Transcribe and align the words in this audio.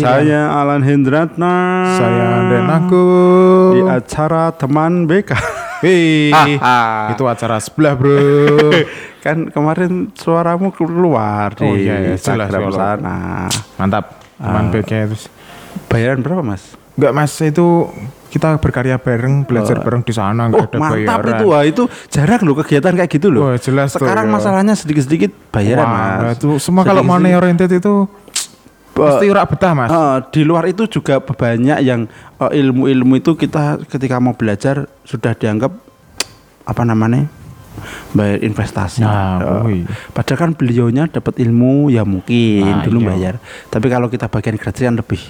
saya 0.00 0.40
Alan 0.50 0.80
Hendratna. 0.80 1.54
Saya 1.94 2.26
Denaku. 2.46 3.06
di 3.70 3.80
acara 3.82 4.50
teman 4.50 5.04
BK. 5.04 5.30
Wih, 5.82 6.28
Ah, 6.58 7.08
itu 7.08 7.24
acara 7.24 7.56
sebelah 7.56 7.94
bro. 7.94 8.12
kan 9.24 9.48
kemarin 9.48 10.12
suaramu 10.12 10.68
keluar 10.70 11.52
Oh, 11.54 11.72
di 11.72 11.84
iya, 11.84 11.96
iya, 12.02 12.10
Instagram 12.14 12.68
jelas. 12.68 12.76
sana. 12.76 13.18
Mantap. 13.76 14.04
Teman 14.34 14.64
Ah. 14.66 14.70
BK 14.70 14.90
terus. 15.06 15.24
Bayaran 15.86 16.20
berapa 16.20 16.42
mas? 16.42 16.76
Enggak 16.94 17.12
mas 17.14 17.32
itu 17.38 17.88
kita 18.28 18.54
berkarya 18.56 18.94
bareng 18.94 19.42
belajar 19.42 19.80
bareng 19.80 20.00
di 20.00 20.12
sana 20.12 20.46
Oh 20.46 20.54
nggak 20.54 20.68
ada 20.68 20.78
mantap 20.78 20.94
bayaran. 21.18 21.32
itu, 21.32 21.44
wah 21.48 21.62
itu 21.64 21.82
jarang 22.06 22.40
loh 22.42 22.54
kegiatan 22.54 22.92
kayak 22.94 23.10
gitu 23.10 23.26
loh. 23.26 23.48
Wah, 23.48 23.56
jelas 23.56 23.90
tuh, 23.90 24.04
Sekarang 24.04 24.26
ya. 24.26 24.32
masalahnya 24.32 24.74
sedikit-sedikit 24.74 25.30
bayaran 25.48 25.82
Wah, 25.82 25.96
mas. 26.22 26.36
itu 26.36 26.48
semua 26.58 26.84
kalau 26.84 27.00
Sedikit-sedikit. 27.00 27.24
money 27.24 27.32
oriented 27.34 27.70
itu 27.72 27.94
pasti 29.08 29.26
rak 29.32 29.46
betah 29.56 29.72
mas. 29.72 29.88
Eh, 29.88 30.16
di 30.34 30.42
luar 30.44 30.64
itu 30.68 30.84
juga 30.84 31.22
banyak 31.22 31.78
yang 31.80 32.04
eh, 32.40 32.52
ilmu-ilmu 32.60 33.16
itu 33.16 33.32
kita 33.36 33.80
ketika 33.88 34.20
mau 34.20 34.36
belajar 34.36 34.88
sudah 35.08 35.32
dianggap 35.32 35.72
apa 36.68 36.82
namanya 36.84 37.26
bayar 38.12 38.42
investasi. 38.44 39.00
Nah, 39.00 39.64
woi. 39.64 39.86
padahal 40.12 40.38
kan 40.38 40.50
beliaunya 40.52 41.08
dapat 41.08 41.40
ilmu 41.40 41.88
ya 41.88 42.04
mungkin 42.04 42.66
Nah, 42.66 42.84
dulu 42.84 42.98
iya. 43.02 43.08
bayar. 43.14 43.34
Tapi 43.70 43.86
kalau 43.88 44.10
kita 44.10 44.26
bagian 44.28 44.56
gratis 44.60 44.82
kan 44.84 44.96
lebih 44.98 45.22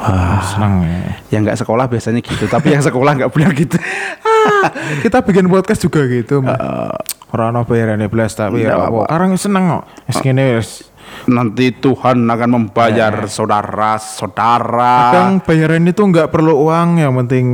wah. 0.00 0.42
Senang 0.42 0.82
ya. 0.84 1.00
Yang 1.30 1.40
nggak 1.50 1.58
sekolah 1.64 1.84
biasanya 1.86 2.20
gitu, 2.24 2.44
tapi 2.50 2.74
yang 2.74 2.82
sekolah 2.82 3.12
nggak 3.14 3.30
bilang 3.30 3.52
gitu. 3.54 3.78
kita 5.04 5.22
bikin 5.24 5.46
podcast 5.48 5.80
juga 5.84 6.04
gitu 6.08 6.44
mas. 6.44 6.58
Orang 7.34 7.50
no 7.50 7.66
bayaran 7.66 7.98
belas 8.06 8.34
tapi 8.38 8.62
ya 8.62 8.78
apa. 8.78 9.10
Orang 9.10 9.34
seneng 9.34 9.82
kok. 9.82 9.84
Es. 10.10 10.93
Nanti 11.24 11.72
Tuhan 11.72 12.22
akan 12.22 12.48
membayar 12.50 13.24
saudara-saudara. 13.24 14.94
Kadang 15.10 15.40
bayaran 15.40 15.84
itu 15.84 16.02
nggak 16.02 16.28
perlu 16.28 16.64
uang, 16.64 16.98
yang 16.98 17.12
penting 17.24 17.46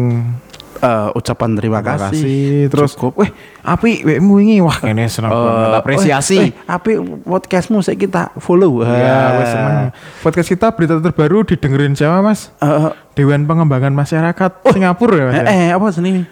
Eh, 0.81 1.09
ucapan 1.13 1.61
terima, 1.61 1.85
terima 1.85 2.09
kasih. 2.09 2.09
kasih. 2.25 2.73
Terus, 2.73 2.97
Cukup. 2.97 3.21
weh, 3.21 3.29
api 3.61 4.01
wekmu 4.01 4.41
ini 4.41 4.65
wah 4.65 4.81
ini 4.81 5.05
seneng 5.13 5.29
banget. 5.29 5.77
Apresiasi. 5.77 6.37
Eh, 6.41 6.49
eh, 6.49 6.53
api 6.65 6.97
podcastmu 7.21 7.85
saya 7.85 8.01
kita 8.01 8.33
follow. 8.41 8.81
Ya, 8.81 8.89
Ah. 8.89 9.29
wes 9.37 9.49
seneng. 9.53 9.77
Podcast 10.25 10.49
kita 10.49 10.73
berita 10.73 10.97
terbaru 10.97 11.45
didengerin 11.45 11.93
siapa 11.93 12.25
mas? 12.25 12.49
Eh, 12.57 12.97
Dewan 13.13 13.45
Pengembangan 13.45 13.93
Masyarakat 13.93 14.73
Singapura 14.73 15.21
ya 15.21 15.25
mas? 15.29 15.35
eh, 15.37 15.45
ya? 15.45 15.53
eh, 15.53 15.69
apa 15.77 15.87
sini? 15.93 16.25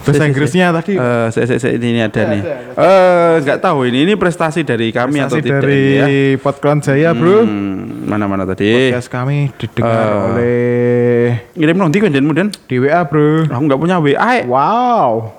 Bahasa 0.00 0.24
Inggrisnya 0.24 0.72
tadi. 0.72 0.94
Eh, 0.94 1.26
saya, 1.28 1.44
saya, 1.46 1.58
saya, 1.60 1.72
ini 1.76 2.00
ada 2.00 2.22
nih. 2.24 2.40
Eh, 2.72 3.32
nggak 3.40 3.58
tahu 3.60 3.84
ini 3.84 4.04
ini 4.04 4.14
prestasi 4.16 4.64
dari 4.64 4.88
kami 4.90 5.20
atau 5.20 5.36
Prestasi 5.36 5.44
tidak 5.44 5.60
dari 5.60 5.82
ya. 5.94 6.06
Podcast 6.40 6.80
Jaya 6.88 7.10
bro. 7.12 7.44
Hmm, 7.44 8.08
mana-mana 8.08 8.44
tadi. 8.44 8.88
Podcast 8.88 9.08
kami 9.08 9.52
didengar 9.54 10.00
Eh. 10.00 10.24
oleh 10.24 11.24
Ngirim 11.52 11.76
nanti 11.76 11.96
kan 11.98 12.10
kemudian. 12.10 12.48
di 12.64 12.76
WA 12.78 13.00
bro. 13.04 13.44
Aku 13.44 13.62
nggak 13.62 13.80
punya 13.80 13.96
WA. 14.00 14.30
eh. 14.36 14.42
Wow. 14.44 15.36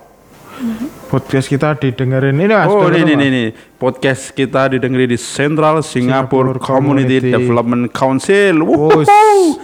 Podcast 1.10 1.50
kita 1.50 1.74
didengerin 1.74 2.38
ini 2.38 2.54
mas. 2.54 2.70
Oh 2.70 2.86
ini 2.88 3.02
ini 3.12 3.26
ini 3.28 3.44
podcast 3.82 4.30
kita 4.30 4.70
didengar 4.70 5.02
di 5.02 5.18
Central 5.18 5.82
Singapore, 5.82 6.54
Singapore 6.54 6.62
Community, 6.62 7.18
Community. 7.18 7.34
Development 7.34 7.84
Council. 7.90 8.54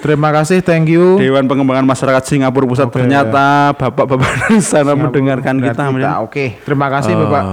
Terima 0.02 0.34
kasih, 0.34 0.66
thank 0.66 0.90
you. 0.90 1.22
Dewan 1.22 1.46
Pengembangan 1.46 1.86
Masyarakat 1.86 2.24
Singapura 2.26 2.66
Pusat 2.66 2.90
Oke. 2.90 2.96
ternyata 2.98 3.46
bapak-bapak 3.78 4.18
dari 4.42 4.58
sana 4.58 4.98
mendengarkan 4.98 5.62
kita. 5.62 5.94
Dengar 5.94 6.26
Oke, 6.26 6.58
terima 6.66 6.90
kasih 6.90 7.14
Eh. 7.14 7.20
Bapak 7.20 7.44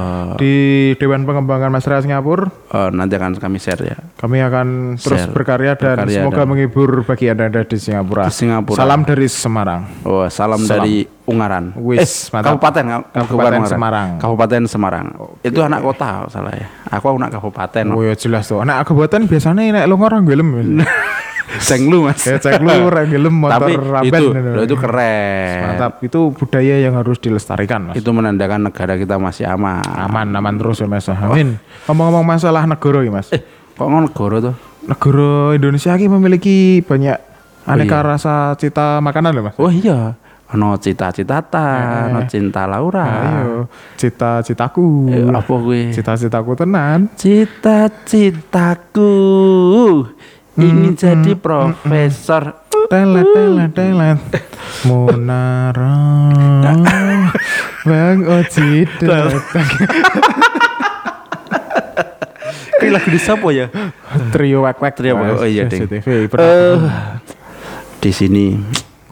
di 0.41 0.55
Dewan 0.97 1.29
Pengembangan 1.29 1.69
Masyarakat 1.69 2.01
Singapura. 2.03 2.49
Eh, 2.49 2.89
nanti 2.91 3.13
akan 3.13 3.37
kami 3.37 3.61
share 3.61 3.85
ya. 3.85 3.97
Kami 4.17 4.41
akan 4.41 4.67
terus 4.97 5.21
Share. 5.21 5.35
berkarya 5.37 5.77
dan 5.77 6.01
Berkarya 6.01 6.17
semoga 6.17 6.41
dan- 6.41 6.49
menghibur 6.49 7.05
bagi 7.05 7.29
Anda 7.29 7.53
di 7.53 7.77
Singapura. 7.77 8.25
Di 8.25 8.33
Singapura. 8.33 8.79
Salam 8.81 9.05
dari 9.05 9.29
Semarang. 9.29 9.83
Oh, 10.01 10.25
salam, 10.33 10.65
Salam. 10.65 10.81
dari 10.81 11.05
Ungaran. 11.25 11.73
Wis, 11.77 12.29
eh, 12.29 12.37
mantap. 12.37 12.57
Kabupaten, 12.57 12.85
Kabupaten 13.09 13.33
Ungaran. 13.57 13.69
Semarang. 13.69 14.09
Kabupaten 14.17 14.63
Semarang. 14.65 15.07
Itu 15.41 15.61
anak 15.61 15.81
kota 15.81 16.25
salah 16.29 16.54
ya. 16.57 16.69
Aku 16.95 17.15
anak 17.15 17.35
kabupaten. 17.35 17.85
Oh 17.93 18.03
ya 18.03 18.15
jelas 18.15 18.47
tuh. 18.47 18.63
Anak 18.63 18.87
kabupaten 18.87 19.27
biasanya 19.27 19.83
nek 19.83 19.85
lu 19.91 19.99
orang 19.99 20.23
gelem. 20.25 20.81
Ceng 21.61 21.87
lu 21.87 22.09
Mas. 22.09 22.25
ya 22.27 22.41
cek 22.41 22.59
lu 22.65 22.73
orang 22.89 23.07
gelem 23.07 23.35
motor 23.35 23.69
Tapi 23.69 23.73
raben. 23.79 24.11
itu, 24.11 24.27
loh, 24.35 24.65
itu 24.65 24.77
keren. 24.81 25.61
Mantap. 25.63 25.93
Itu 26.03 26.21
budaya 26.35 26.75
yang 26.83 26.95
harus 26.99 27.21
dilestarikan, 27.23 27.93
Mas. 27.93 27.95
Itu 28.01 28.11
menandakan 28.11 28.73
negara 28.73 28.99
kita 28.99 29.21
masih 29.21 29.47
aman. 29.47 29.85
Aman, 29.85 30.35
aman 30.35 30.55
terus 30.59 30.83
ya, 30.83 30.89
Mas. 30.91 31.07
Amin. 31.07 31.61
Ngomong-ngomong 31.87 32.25
masalah 32.27 32.67
negara 32.67 33.05
ya, 33.05 33.13
Mas. 33.13 33.31
Eh, 33.31 33.43
kok 33.77 33.87
ngono 33.87 34.11
negara 34.11 34.37
tuh? 34.51 34.55
Negara 34.85 35.55
Indonesia 35.57 35.93
ini 35.97 36.07
memiliki 36.11 36.57
banyak 36.85 37.17
aneka 37.65 37.99
iya. 38.03 38.09
rasa 38.17 38.35
cita 38.59 38.99
makanan 38.99 39.31
loh, 39.37 39.45
Mas. 39.47 39.57
Oh 39.61 39.71
iya. 39.71 40.19
Ono 40.47 40.77
cita-cita 40.77 41.41
ta, 41.41 41.67
Eh. 41.73 42.13
ono 42.13 42.21
cinta 42.29 42.69
Laura. 42.69 43.07
Ayo, 43.41 43.67
cita-citaku. 43.97 45.09
Eh, 45.09 45.25
apa 45.27 45.55
gue? 45.57 45.89
Cita-citaku 45.91 46.53
tenan. 46.55 47.09
Cita-citaku 47.17 49.13
ingin 50.55 50.93
jadi 50.95 51.33
profesor. 51.35 52.61
Telet, 52.85 53.25
telet, 53.27 53.71
telet. 53.73 54.19
Munara. 54.85 55.97
Bang 57.83 58.21
Oji. 58.23 58.85
Ini 62.77 62.91
lagu 62.91 63.09
di 63.09 63.17
siapa 63.17 63.49
ya? 63.49 63.67
Trio 64.29 64.61
wak 64.63 64.77
wak. 64.77 64.93
Trio 64.93 65.17
wak- 65.17 65.41
oh 65.41 65.49
iya, 65.49 65.65
ding. 65.65 65.89
CCTV. 65.89 66.29
Eh, 66.31 66.77
di 67.99 68.11
sini 68.13 68.47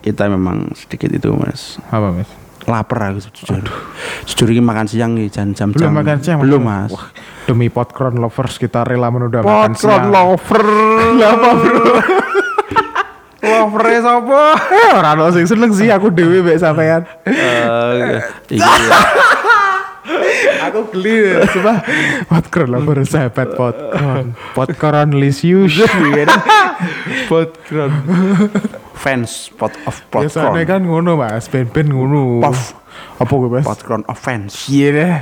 kita 0.02 0.26
memang 0.26 0.74
sedikit 0.74 1.08
itu 1.08 1.30
mas 1.32 1.78
Apa, 1.88 2.10
Mas? 2.12 2.28
lapar 2.62 3.10
aku 3.10 3.18
jujur. 3.34 3.58
Jujur 4.22 4.46
ini 4.48 4.62
makan 4.62 4.86
siang 4.86 5.14
nih 5.14 5.26
jam 5.26 5.50
jam 5.50 5.70
Belum 5.70 5.82
jam- 5.82 5.98
makan 5.98 6.16
siang, 6.18 6.38
belum 6.38 6.62
mas. 6.62 6.90
Wah, 6.90 7.10
demi 7.42 7.66
popcorn 7.66 8.14
lovers 8.16 8.54
kita 8.54 8.82
rela 8.82 9.10
menunda 9.10 9.42
makan 9.42 9.74
siang. 9.74 10.06
lover. 10.08 10.62
Apa 11.18 11.50
bro? 11.56 11.82
Lover 13.42 13.82
sapa? 13.98 14.42
Eh, 14.70 14.91
orang 14.94 15.34
sing 15.34 15.42
seneng 15.42 15.74
sih 15.74 15.91
aku 15.91 16.14
dewe 16.14 16.38
mbek 16.41 16.62
sampean. 16.62 17.02
Eh, 17.26 18.22
iya. 18.48 18.70
aku 20.66 20.90
geli 20.94 21.38
coba 21.46 21.82
popcorn 22.26 22.68
lover 22.74 22.98
sahabat 23.06 23.54
popcorn. 23.54 24.34
Popcorn 24.54 25.08
Lisius. 25.14 25.78
Potron. 27.30 27.92
Fans 28.98 29.50
pot 29.54 29.70
of 29.86 30.02
Biasanya 30.10 30.50
popcorn. 30.50 30.66
kan 30.66 30.80
ngono 30.82 31.10
Mas, 31.18 31.46
ben-ben 31.46 31.91
ngono. 31.91 32.42
Puff. 32.42 32.74
Apa 33.18 33.32
gue 33.32 33.50
Mas? 33.50 33.66
Popcorn 33.66 34.02
offense. 34.10 34.66
Iya 34.70 34.88
deh. 34.91 35.16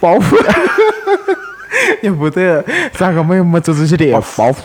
Pop. 0.00 0.24
Nyebutnya 2.02 2.64
sanggupnya 2.96 3.44
mencuci 3.44 3.84
sedih 3.84 4.16
ya. 4.16 4.20
Pop. 4.20 4.56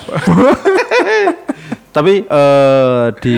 Tapi 1.95 2.25
eh 2.25 3.05
di 3.21 3.35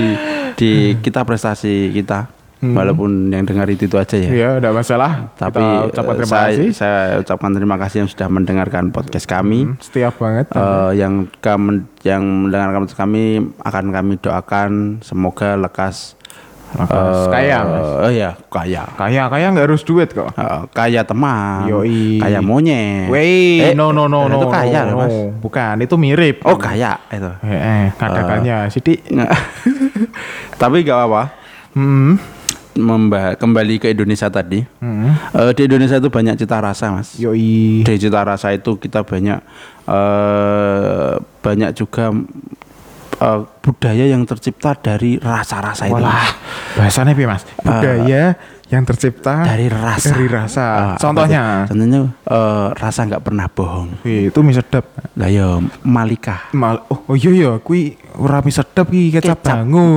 di 0.55 0.71
kita 1.03 1.27
prestasi 1.27 1.91
kita 1.91 2.34
walaupun 2.63 3.29
yang 3.29 3.43
dengar 3.43 3.67
itu 3.67 3.85
itu 3.85 3.97
aja 3.99 4.15
ya. 4.17 4.29
Iya, 4.31 4.49
enggak 4.57 4.73
masalah. 4.73 5.29
Tapi 5.35 5.59
Kita 5.59 5.85
ucapkan 5.91 6.13
eh, 6.15 6.19
terima 6.23 6.31
saya, 6.31 6.47
kasih. 6.49 6.69
saya 6.73 6.99
ucapkan 7.21 7.51
terima 7.53 7.75
kasih 7.77 7.97
yang 8.01 8.09
sudah 8.09 8.27
mendengarkan 8.31 8.83
podcast 8.89 9.27
kami. 9.27 9.59
Hmm, 9.69 9.77
Setiap 9.77 10.13
banget. 10.17 10.45
Eh, 10.49 10.91
yang 10.97 11.27
kamu 11.43 11.69
yang 12.01 12.23
mendengarkan 12.47 12.87
podcast 12.87 13.01
kami 13.01 13.23
akan 13.61 13.85
kami 13.91 14.13
doakan 14.17 14.71
semoga 15.03 15.59
lekas 15.59 16.15
eh, 16.75 17.27
kaya, 17.31 17.57
Mas. 17.63 17.87
Oh 18.03 18.11
iya, 18.11 18.35
kaya. 18.51 18.83
Kaya 18.97 19.23
kaya 19.31 19.45
nggak 19.53 19.65
harus 19.69 19.85
duit 19.87 20.09
kok. 20.11 20.27
Eh, 20.33 20.59
kaya 20.73 21.07
teman. 21.07 21.69
Yoi. 21.71 22.19
Kaya 22.19 22.39
monyet. 22.43 23.07
Wey, 23.07 23.71
Eh, 23.71 23.73
no 23.77 23.95
no 23.95 24.09
no 24.09 24.27
no. 24.27 24.41
Itu 24.41 24.47
kaya 24.51 24.83
no, 24.89 25.05
Mas. 25.05 25.13
Bukan, 25.39 25.79
itu 25.79 25.95
mirip. 25.95 26.41
Oh, 26.43 26.57
kaya 26.57 26.99
itu. 27.13 27.31
Eh, 27.45 27.55
eh 27.55 27.85
katakannya 27.95 28.67
Sidik. 28.67 29.05
Tapi 30.61 30.83
gak 30.83 30.97
apa-apa. 30.99 31.23
Hmm. 31.75 32.15
Memba 32.75 33.39
kembali 33.39 33.79
ke 33.79 33.87
Indonesia 33.95 34.27
tadi. 34.27 34.59
Hmm. 34.83 35.15
Eh, 35.31 35.51
di 35.55 35.63
Indonesia 35.63 35.95
itu 35.95 36.11
banyak 36.11 36.35
cita 36.35 36.59
rasa, 36.59 36.91
Mas. 36.91 37.15
Yoi. 37.15 37.87
Di 37.87 37.95
cita 37.95 38.19
rasa 38.21 38.51
itu 38.51 38.75
kita 38.75 39.07
banyak 39.07 39.39
eh 39.85 41.13
banyak 41.39 41.71
juga 41.77 42.11
eh, 43.21 43.39
budaya 43.63 44.05
yang 44.05 44.23
tercipta 44.27 44.75
dari 44.75 45.17
rasa-rasa 45.17 45.87
itu. 45.87 45.95
Walah, 45.95 46.27
bahasanya 46.75 47.13
Mas? 47.25 47.43
Budaya 47.61 48.35
yang 48.65 48.81
tercipta 48.81 49.45
Dari 49.45 49.69
rasa. 49.69 50.09
Dari 50.09 50.27
rasa. 50.27 50.65
Apa 50.65 50.97
Contohnya, 50.97 51.69
tuh? 51.69 51.75
Contohnya 51.75 52.01
eh, 52.09 52.67
rasa 52.73 52.99
nggak 53.05 53.23
pernah 53.23 53.45
bohong. 53.49 53.87
Wih, 54.01 54.33
itu 54.33 54.39
mie 54.41 54.55
sedap. 54.57 54.85
Lah 55.15 55.29
ya 55.29 55.61
Malika. 55.85 56.49
Mal 56.57 56.81
oh, 56.89 57.13
oh 57.13 57.15
iya 57.15 57.31
iya, 57.31 57.51
kui 57.61 57.93
ora 58.17 58.41
mie 58.41 58.53
sedap 58.53 58.89
ki 58.89 59.13
kecap 59.13 59.39
Kecap. 59.41 59.53
bangu. 59.53 59.89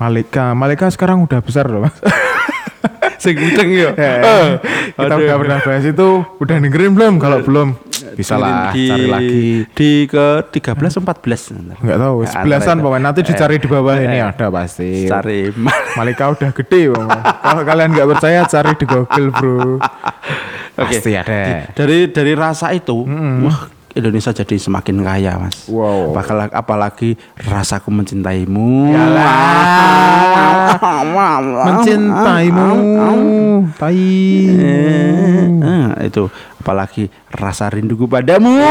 Malika, 0.00 0.56
Malika 0.56 0.88
sekarang 0.88 1.22
udah 1.24 1.40
besar 1.44 1.68
loh 1.68 1.84
Mas. 1.84 1.96
sing 3.22 3.38
yo. 3.38 3.94
Eh, 3.94 4.58
kita 4.98 5.14
udah 5.14 5.38
pernah 5.38 5.58
bahas 5.62 5.84
itu 5.86 6.08
udah 6.42 6.56
dengerin 6.58 6.92
belum 6.98 7.14
kalau 7.22 7.38
belum 7.46 7.91
bisa 8.14 8.34
lah 8.36 8.70
di, 8.70 8.86
cari 8.86 9.06
lagi. 9.06 9.44
di 9.72 9.90
ke 10.04 10.26
13 10.48 10.78
14 10.78 11.80
nggak 11.80 11.98
tahu 11.98 12.16
Ya, 12.22 12.28
sebelasan 12.30 12.76
antara 12.76 12.84
pokoknya 12.84 13.04
nanti 13.04 13.20
dicari 13.22 13.56
di 13.56 13.68
bawah 13.68 13.94
Eh, 13.94 14.04
ini 14.04 14.18
eh. 14.18 14.24
ada 14.24 14.46
pasti. 14.48 14.90
cari 15.06 15.38
Malika 15.98 16.24
udah 16.28 16.50
gede 16.50 16.82
kalau 17.42 17.62
kalian 17.62 17.90
nggak 17.92 18.08
percaya 18.12 18.40
cari 18.44 18.72
di 18.74 18.84
Google 18.84 19.28
bro. 19.30 19.76
Oke. 20.72 20.98
pasti 20.98 21.12
ada. 21.12 21.68
Dari 21.72 22.08
dari 22.08 22.32
rasa 22.32 22.72
itu 22.72 23.04
wah 23.42 23.68
Indonesia 23.92 24.32
jadi 24.32 24.56
semakin 24.56 25.04
kaya 25.04 25.36
mas. 25.36 25.68
Wow. 25.68 26.16
apalagi, 26.16 26.52
apalagi 26.56 27.10
rasaku 27.36 27.92
mencintaimu. 27.92 28.88
Yalah. 28.88 30.72
mencintaimu. 31.68 32.72
Tai. 33.76 34.08
Eh, 35.62 36.08
itu 36.08 36.24
apalagi 36.62 37.10
rasa 37.34 37.66
rinduku 37.66 38.06
padamu. 38.06 38.62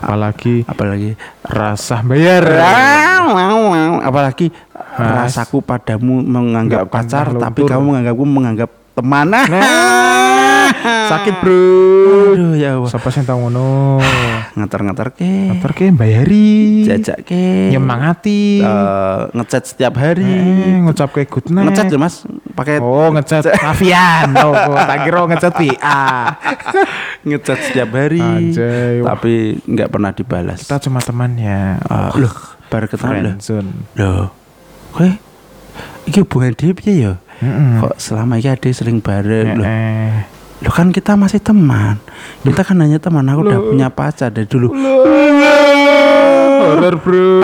Apalagi 0.00 0.68
apalagi 0.68 1.16
rasa 1.40 2.04
bayar. 2.04 2.44
Apalagi 4.04 4.52
rasaku 5.00 5.64
padamu 5.64 6.20
menganggap 6.20 6.92
pacar 6.92 7.32
tapi 7.32 7.64
kamu 7.64 7.96
menganggapku 7.96 8.24
menganggap 8.28 8.70
teman 8.92 9.32
sakit 11.10 11.34
bro. 11.42 11.66
Aduh 12.34 12.54
ya 12.54 12.78
Allah. 12.78 12.90
Siapa 12.90 13.08
sih 13.10 13.26
tahu 13.26 13.38
ngono? 13.50 13.98
Ngeter-ngeter 14.58 15.08
ke. 15.18 15.30
Motor 15.50 15.70
ke 15.74 15.90
bayari 15.90 16.86
jajak 16.86 17.26
ke. 17.26 17.74
Nyemangati. 17.74 18.62
Eh, 18.62 19.20
ngechat 19.34 19.62
setiap 19.66 19.98
hari. 19.98 20.22
Eh, 20.22 20.78
ngucap 20.86 21.10
ke 21.10 21.26
good 21.26 21.50
night. 21.50 21.74
Ngechat 21.74 21.90
ya 21.90 21.98
mas. 21.98 22.22
Pakai 22.54 22.78
oh 22.78 23.10
ngecat. 23.10 23.50
Avian 23.74 24.30
oh 24.38 24.54
tak 24.78 24.98
kira 25.06 25.20
ngecat 25.26 25.52
PA 25.58 26.02
ngechat 27.28 27.58
setiap 27.66 27.90
hari. 27.92 28.22
Anjay, 28.22 29.02
wah. 29.02 29.18
tapi 29.18 29.58
nggak 29.66 29.88
pernah 29.90 30.10
dibalas. 30.14 30.62
Kita 30.62 30.78
cuma 30.78 31.02
teman 31.02 31.34
ya. 31.34 31.82
Eh, 31.82 32.10
loh 32.22 32.34
baru 32.70 32.86
ketemu 32.86 33.12
loh. 33.26 33.34
Loh 33.98 34.26
iki 36.10 36.26
hubungan 36.26 36.54
dia 36.58 36.74
piye 36.74 36.94
ya? 37.06 37.12
Mm-mm. 37.40 37.80
kok 37.80 37.96
selama 37.96 38.36
ini 38.36 38.52
ada 38.52 38.68
sering 38.74 38.98
bareng 39.00 39.56
loh? 39.56 39.64
Eh 39.64 40.12
loh 40.18 40.39
Loh 40.60 40.72
kan 40.72 40.92
kita 40.92 41.16
masih 41.16 41.40
teman. 41.40 41.96
Kita 42.44 42.60
kan 42.60 42.76
hanya 42.84 43.00
teman. 43.00 43.24
Aku 43.32 43.48
udah 43.48 43.60
punya 43.72 43.88
pacar 43.88 44.28
dari 44.28 44.44
dulu. 44.44 44.68
Horor, 46.60 46.96
Bro. 47.00 47.40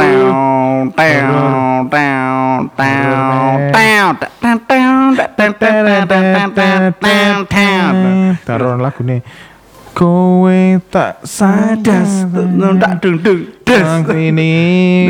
taruh 8.45 8.77
lagu 8.77 9.01
nih 9.01 9.25
kowe 9.97 10.61
tak 10.87 11.25
Sadas, 11.25 12.29
sadar 12.29 12.77
tak 12.77 12.93
dung 13.01 13.17
dung, 13.17 13.41
des. 13.65 13.89
Ini 14.13 14.53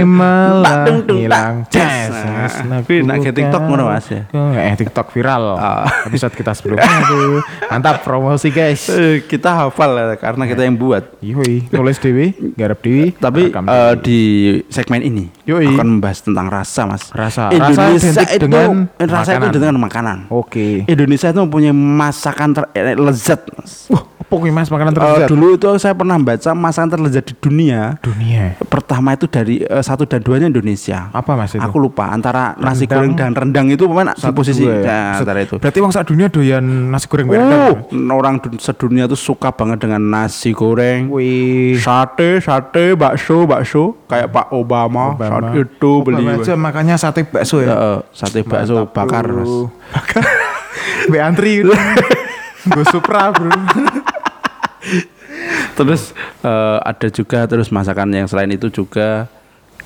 malah 0.01 0.87
hilang 1.03 1.67
des. 1.67 1.83
yes, 1.83 2.15
Nah, 2.63 2.79
tapi 2.81 3.03
nak 3.03 3.19
ke 3.19 3.31
TikTok 3.31 3.63
ngono, 3.63 3.91
Mas, 3.91 4.07
ya? 4.07 4.31
Eh 4.31 4.75
TikTok 4.75 5.11
viral 5.11 5.59
Ah. 5.59 6.07
Episode 6.07 6.31
kita 6.33 6.55
sebelumnya 6.55 6.87
tuh 7.11 7.43
Mantap 7.67 8.01
promosi 8.01 8.49
guys 8.49 8.87
Eh, 8.89 9.27
Kita 9.27 9.59
hafal 9.59 9.91
ya, 9.93 10.15
karena 10.15 10.47
kita 10.47 10.63
yang 10.63 10.79
buat. 10.79 11.19
Yoi, 11.19 11.67
nulis 11.69 11.99
dewi, 11.99 12.31
garap 12.55 12.79
dewi, 12.79 13.11
Tapi 13.11 13.51
eh, 13.51 13.95
di 13.99 14.21
segmen 14.69 15.03
ini 15.03 15.27
Yoi. 15.45 15.67
akan 15.69 15.99
membahas 15.99 16.23
tentang 16.23 16.47
rasa, 16.47 16.87
Mas. 16.87 17.11
Rasa. 17.11 17.51
Indonesia 17.51 17.91
Rasa 17.91 17.99
identik 17.99 18.29
itu 18.31 18.47
dengan 18.47 18.87
rasa 18.97 19.31
itu 19.33 19.43
makanan. 19.43 19.51
dengan 19.53 19.77
makanan. 19.81 20.19
Oke. 20.31 20.87
Indonesia 20.87 21.29
itu 21.29 21.41
mempunyai 21.41 21.75
masakan 21.75 22.49
ter 22.53 22.65
eh, 22.73 22.95
lezat, 22.95 23.43
Mas. 23.53 23.91
Wah, 23.91 24.03
apa 24.27 24.35
kuwi 24.35 24.51
Mas 24.51 24.67
makanan 24.67 24.91
Eh, 24.91 24.97
terlezat? 24.99 25.29
dulu 25.31 25.55
itu 25.55 25.71
saya 25.79 25.95
pernah 25.95 26.19
baca 26.19 26.51
masakan 26.51 26.91
terlezat 26.91 27.25
di 27.25 27.35
dunia. 27.39 27.95
Dunia. 28.03 28.59
Pertama 28.61 29.15
itu 29.15 29.25
dari 29.25 29.63
eh, 29.63 29.79
satu 29.79 30.03
dan 30.03 30.19
duanya 30.19 30.51
Indonesia. 30.51 31.15
Apa 31.15 31.39
Mas 31.39 31.55
itu? 31.55 31.63
Aku 31.63 31.79
lupa 31.79 32.11
antara 32.11 32.59
nasi 32.59 32.85
Rendang. 32.85 32.91
goreng 32.91 33.13
dan 33.15 33.31
rendang 33.33 33.67
itu 33.71 33.87
pemain 33.87 34.11
di 34.11 34.31
posisi 34.35 34.67
dua 34.67 34.83
ya? 34.83 34.83
ya, 34.83 35.01
antara 35.23 35.39
itu. 35.41 35.63
Berarti 35.63 35.79
sak 35.87 36.11
dunia 36.11 36.27
doyan 36.27 36.67
nasi 36.91 37.07
goreng 37.07 37.31
Oh, 37.31 37.39
rendang. 37.39 37.87
orang 38.11 38.35
dun- 38.43 38.59
sedunia 38.59 39.07
tuh 39.07 39.15
suka 39.15 39.55
banget 39.55 39.79
dengan 39.81 40.03
nasi 40.03 40.51
goreng, 40.51 41.07
Wih. 41.07 41.79
sate, 41.79 42.43
sate, 42.43 42.99
bakso, 42.99 43.47
bakso, 43.47 43.95
kayak 44.05 44.27
Pak 44.27 44.51
Obama, 44.51 45.15
saat 45.15 45.55
itu 45.55 45.93
beli 46.03 46.27
Obama 46.27 46.43
aja 46.43 46.55
makanya 46.59 46.99
sate 46.99 47.23
bakso 47.23 47.63
Ya, 47.63 47.71
ya. 47.71 47.75
eh, 47.79 47.99
sate 48.11 48.43
bakso 48.43 48.75
Mantap, 48.83 48.91
bakar. 48.91 49.25
Mas. 49.31 49.71
Bakar. 49.95 50.25
Be 51.07 51.19
antri. 51.23 51.63
Gue 52.67 52.83
supra, 52.91 53.31
Bro. 53.31 53.55
Terus 55.77 56.17
eh, 56.41 56.79
ada 56.81 57.09
juga 57.13 57.45
terus 57.45 57.69
masakan 57.69 58.09
yang 58.15 58.29
selain 58.31 58.49
itu 58.53 58.73
juga 58.73 59.29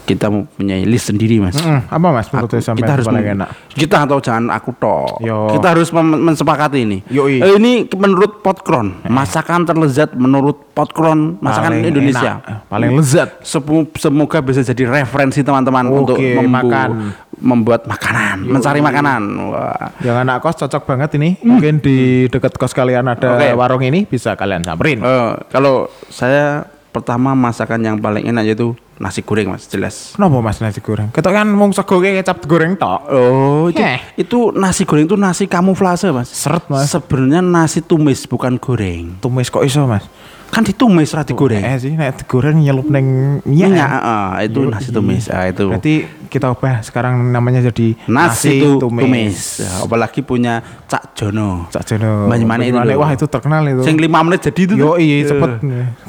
kita 0.01 0.27
mempunyai 0.27 0.83
list 0.83 1.09
sendiri, 1.09 1.39
Mas. 1.39 1.55
Mm, 1.55 1.87
apa 1.87 2.07
Mas 2.11 2.27
menurut 2.29 2.51
Aku- 2.51 2.61
sampai 2.61 2.81
kita 2.81 2.93
harus 2.93 3.07
paling 3.07 3.27
enak? 3.33 3.49
kita 3.71 3.97
atau 4.03 4.19
jangan 4.19 4.51
aku 4.51 4.71
toh 4.75 5.07
Yo. 5.21 5.55
kita 5.55 5.67
harus 5.71 5.89
mensepakati 5.91 6.79
ini 6.81 6.99
Yoi. 7.07 7.39
Eh, 7.39 7.55
ini 7.55 7.73
menurut 7.93 8.41
Potkron 8.41 9.07
masakan 9.07 9.63
terlezat 9.63 10.13
menurut 10.13 10.71
Potkron 10.71 11.39
masakan 11.39 11.79
Paling 11.79 11.87
Indonesia 11.87 12.33
enak, 12.39 12.67
paling 12.67 12.91
lezat. 12.93 13.29
Semu- 13.41 13.91
semoga 13.95 14.39
bisa 14.41 14.61
jadi 14.61 14.89
referensi 14.91 15.41
teman-teman 15.41 15.87
untuk 15.87 16.17
Oke, 16.17 16.35
membu- 16.35 16.51
makan. 16.51 16.89
membuat 17.37 17.87
makanan 17.87 18.45
mencari 18.45 18.81
makanan 18.81 19.23
Wah. 19.49 19.97
Yang 19.99 20.17
anak 20.19 20.37
kos 20.41 20.57
cocok 20.59 20.83
banget 20.85 21.17
ini. 21.17 21.41
Mungkin 21.41 21.79
di 21.79 21.97
dekat 22.27 22.53
kos 22.53 22.71
kalian 22.71 23.07
ada 23.07 23.33
Oke. 23.33 23.49
warung 23.55 23.81
ini 23.81 24.05
bisa 24.05 24.35
kalian 24.35 24.61
samperin. 24.61 25.01
Eh, 25.01 25.33
kalau 25.49 25.89
saya 26.07 26.67
pertama 26.91 27.33
masakan 27.33 27.81
yang 27.81 27.97
paling 27.97 28.27
enak 28.27 28.45
yaitu 28.45 28.75
nasi 29.01 29.25
goreng 29.25 29.49
mas 29.49 29.65
jelas 29.65 30.13
Kenapa 30.13 30.45
Mas 30.45 30.61
nasi 30.61 30.85
goreng? 30.85 31.09
Ketok 31.09 31.33
kan 31.33 31.49
mung 31.49 31.73
sego 31.73 32.05
ke 32.05 32.21
kecap 32.21 32.45
goreng 32.45 32.77
tok. 32.77 33.01
Oh, 33.09 33.73
itu, 33.73 33.81
Heh. 33.81 33.97
itu 34.21 34.53
nasi 34.53 34.85
goreng 34.85 35.09
itu 35.09 35.17
nasi 35.17 35.49
kamuflase, 35.49 36.13
Mas. 36.13 36.29
Seret, 36.29 36.69
Mas. 36.69 36.93
Sebenarnya 36.93 37.41
nasi 37.41 37.81
tumis 37.81 38.29
bukan 38.29 38.61
goreng. 38.61 39.17
Tumis 39.25 39.49
kok 39.49 39.65
iso 39.65 39.89
Mas? 39.89 40.05
Kan 40.53 40.67
ditumis 40.67 41.15
ra 41.17 41.25
digoreng. 41.25 41.63
Eh 41.65 41.79
sih, 41.81 41.97
nek 41.97 42.21
digoreng 42.21 42.61
nyelup 42.61 42.93
neng 42.93 43.39
minyak. 43.47 43.71
Minyak, 43.73 43.91
ah, 44.03 44.37
itu 44.45 44.61
nasi 44.69 44.91
tumis. 44.93 45.33
Ah, 45.33 45.49
itu. 45.49 45.71
Berarti 45.71 45.95
kita 46.29 46.53
ubah 46.53 46.85
sekarang 46.85 47.33
namanya 47.33 47.65
jadi 47.73 47.97
nasi, 48.11 48.61
itu 48.61 48.77
tumis. 48.83 49.65
Ya, 49.65 49.81
apalagi 49.81 50.21
punya 50.21 50.61
Cak 50.91 51.17
Jono. 51.17 51.71
Cak 51.73 51.89
Jono. 51.89 52.29
Banyumanik 52.29 52.75
itu 52.75 52.77
Banyumanik, 52.77 52.99
loh. 52.99 53.07
Wah 53.07 53.11
itu 53.17 53.27
terkenal 53.31 53.63
itu. 53.65 53.83
Sing 53.87 53.97
5 53.97 54.27
menit 54.27 54.41
jadi 54.45 54.61
itu. 54.69 54.75
Yo 54.77 54.99
iya 55.01 55.17
cepet. 55.25 55.51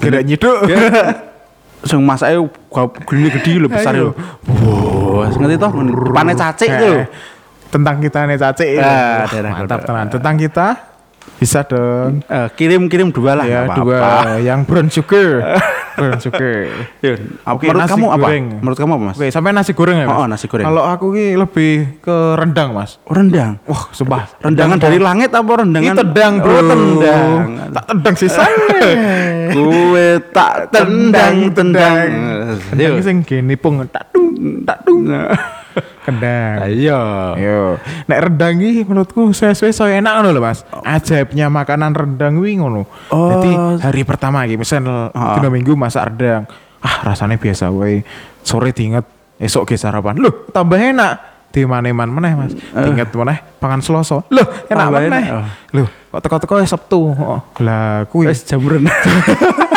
Kira 0.01 0.19
nyiduk. 0.25 0.57
Sing 1.81 1.99
masake 2.05 2.37
gede-gede 3.09 3.53
lho 3.57 3.67
besar 3.67 3.93
lho. 3.97 4.13
Wow, 4.45 5.25
ngerti 5.33 5.57
toh 5.57 5.71
pane 6.13 6.33
cacik 6.37 6.69
itu 6.69 6.85
lho. 6.85 7.01
Eh, 7.01 7.07
Tentang 7.71 8.03
kita 8.03 8.27
nih 8.27 8.35
cacik. 8.35 8.67
Ah, 8.83 9.23
Wah, 9.25 9.51
mantap 9.55 9.79
tenan. 9.87 10.05
Tentang 10.11 10.35
kita 10.35 10.67
bisa 11.39 11.65
dong. 11.65 12.21
Eh, 12.27 12.47
kirim-kirim 12.53 13.09
dua 13.09 13.33
lah 13.33 13.45
ya 13.47 13.65
dua 13.73 14.37
yang 14.37 14.67
brown 14.67 14.91
sugar. 14.93 15.41
brown 15.95 16.19
sugar. 16.21 16.57
Yun, 17.01 17.19
Oke, 17.43 17.65
menurut 17.67 17.81
nasi 17.81 17.91
kamu 17.93 18.07
apa? 18.07 18.27
goreng. 18.27 18.45
Menurut 18.61 18.77
kamu 18.77 18.91
apa, 18.91 19.03
Mas? 19.11 19.17
Oke, 19.19 19.27
sampai 19.31 19.51
nasi 19.51 19.71
goreng 19.73 19.97
ya, 19.99 20.05
Mas? 20.07 20.15
Oh, 20.15 20.21
oh, 20.23 20.27
nasi 20.27 20.45
goreng. 20.47 20.65
Kalau 20.67 20.83
aku 20.85 21.05
ki 21.15 21.25
lebih 21.35 21.71
ke 21.99 22.17
rendang, 22.37 22.69
Mas. 22.71 22.91
Rendang. 23.07 23.51
Wah, 23.67 23.83
sumpah. 23.91 24.23
Rendangan 24.41 24.77
dari 24.79 24.97
langit 25.01 25.31
apa 25.33 25.51
rendangan? 25.51 25.95
Ini 25.95 25.99
tendang, 25.99 26.33
Bro. 26.39 26.53
Oh, 26.53 26.63
tendang. 26.67 27.31
Tak 27.71 27.85
tendang 27.91 28.15
sisa. 28.15 28.43
Kue 29.55 30.07
tak 30.31 30.71
tendang 30.71 31.35
tendang. 31.51 32.07
Tendang 32.71 32.95
sing 33.03 33.17
gini 33.27 33.55
pung 33.59 33.83
tak 33.91 34.09
dung, 34.15 34.63
tak 34.63 34.79
dung. 34.87 35.05
Kendang. 36.05 36.65
Ayo. 36.65 37.01
Yo, 37.37 37.59
nek 38.05 38.19
rendang 38.25 38.57
iki 38.57 38.81
menurutku 38.83 39.29
sesuai 39.29 39.69
so 39.69 39.85
enak 39.85 40.11
ngono 40.17 40.29
lho 40.31 40.41
Mas. 40.41 40.65
Ajaibnya 40.81 41.47
makanan 41.47 41.93
rendang 41.93 42.35
kuwi 42.35 42.57
ngono. 42.57 42.89
Oh. 43.09 43.29
Jadi 43.31 43.51
hari 43.79 44.01
pertama 44.01 44.43
iki 44.43 44.57
misal 44.57 44.81
Ah. 45.11 45.37
dina 45.37 45.47
minggu 45.47 45.73
masak 45.73 46.09
rendang. 46.09 46.49
Ah, 46.81 47.05
rasanya 47.05 47.37
biasa 47.37 47.69
wae. 47.69 48.01
Sore 48.41 48.73
diinget 48.73 49.05
esok 49.37 49.69
ge 49.69 49.77
sarapan. 49.77 50.17
Loh, 50.17 50.49
tambah 50.49 50.77
enak. 50.77 51.29
Di 51.51 51.67
maneman 51.67 52.07
meneh 52.07 52.33
Mas. 52.33 52.53
Diinget 52.55 53.11
meneh 53.11 53.37
pangan 53.59 53.83
Selasa. 53.83 54.23
Loh, 54.31 54.47
enak 54.65 54.87
meneh. 54.89 55.25
oh. 55.29 55.45
Loh, 55.77 55.87
kok 56.09 56.21
teko-teko 56.25 56.57
Sabtu. 56.63 57.13
Oh, 57.13 57.39
lah 57.61 58.07
kuwi 58.09 58.31
Wes 58.31 58.41
jam 58.41 58.63
renang. 58.63 58.89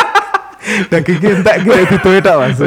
daging 0.90 1.18
entek 1.40 1.56
ge 1.64 1.74
ditoe 1.90 2.18
tok 2.20 2.36
Mas. 2.40 2.58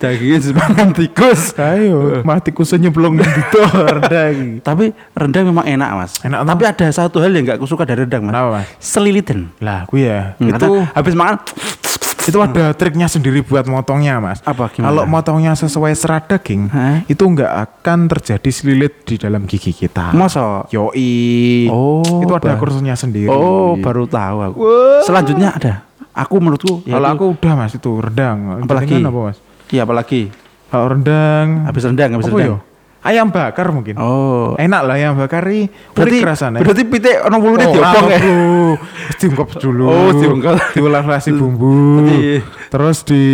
Dagingnya 0.00 0.38
semangat 0.40 0.88
tikus. 0.96 1.52
Ayo, 1.56 2.24
mati 2.24 2.50
kusenya 2.50 2.88
nyemplung 2.88 3.20
di 3.20 3.24
rendang. 3.94 4.36
Tapi 4.64 4.90
rendang 5.12 5.44
memang 5.46 5.66
enak 5.68 5.90
mas. 5.94 6.12
Enak, 6.24 6.42
Tapi 6.42 6.62
ada 6.66 6.86
satu 6.90 7.20
hal 7.20 7.30
yang 7.30 7.44
gak 7.46 7.60
aku 7.60 7.68
suka 7.68 7.84
dari 7.84 8.04
rendang 8.04 8.24
mas. 8.26 8.32
Kenapa, 8.32 8.48
Mas? 8.50 8.66
Selilitan. 8.80 9.40
Lah, 9.60 9.84
kuwi 9.86 10.08
ya. 10.08 10.34
Hmm, 10.40 10.50
itu 10.50 10.68
habis 10.90 11.14
makan 11.14 11.36
Itu 12.20 12.36
ada 12.36 12.76
triknya 12.76 13.08
sendiri 13.08 13.40
buat 13.40 13.64
motongnya, 13.64 14.20
Mas. 14.20 14.44
Apa, 14.44 14.68
gimana? 14.68 14.92
Kalau 14.92 15.02
motongnya 15.08 15.56
sesuai 15.56 15.96
serat 15.96 16.28
daging, 16.28 16.68
Hah? 16.68 17.00
itu 17.08 17.24
nggak 17.24 17.48
akan 17.48 18.12
terjadi 18.12 18.50
selilit 18.52 19.08
di 19.08 19.16
dalam 19.16 19.48
gigi 19.48 19.72
kita. 19.72 20.12
Masa? 20.12 20.68
Yoi. 20.68 21.66
Oh, 21.72 22.04
itu 22.20 22.30
ada 22.36 22.60
kursusnya 22.60 22.92
sendiri. 22.92 23.26
Oh, 23.32 23.74
baru 23.80 24.04
tahu 24.04 24.36
aku. 24.52 24.58
Selanjutnya 25.08 25.56
ada. 25.56 25.89
Aku 26.12 26.36
menurutku 26.38 26.82
Kalau 26.82 27.06
yaitu- 27.06 27.14
aku 27.14 27.24
udah 27.32 27.52
Mas 27.54 27.72
itu 27.72 27.90
rendang. 27.96 28.38
Apalagi? 28.60 28.90
Jenengan 28.90 29.10
apa, 29.10 29.20
Mas? 29.30 29.38
Iya, 29.68 29.82
apalagi? 29.84 30.22
Kalau 30.66 30.86
rendang 30.88 31.46
Habis 31.64 31.82
rendang, 31.84 32.10
habis 32.12 32.26
apa 32.26 32.36
rendang. 32.36 32.50
yo? 32.50 32.68
Ayam 33.00 33.32
bakar 33.32 33.72
mungkin. 33.72 33.96
Oh. 33.96 34.52
Enak 34.54 34.82
lah 34.82 34.94
ayam 34.94 35.16
bakar 35.16 35.40
ini. 35.46 35.72
Berarti 35.90 35.96
Berarti 35.96 36.18
rasanya. 36.20 36.58
berarti 36.60 36.82
pitik 36.84 37.16
ono 37.24 37.36
wulune 37.38 37.64
Oh, 37.64 37.72
diobong 37.72 38.04
ora, 38.04 38.12
ya. 38.12 38.20
Terus 38.20 39.16
diungkep 39.16 39.48
dulu. 39.56 39.84
Oh, 39.86 40.10
diungkep. 40.12 40.56
Diolah-olasi 40.76 41.30
bumbu. 41.32 42.04
Iya. 42.04 42.44
Terus 42.68 42.98
di 43.02 43.24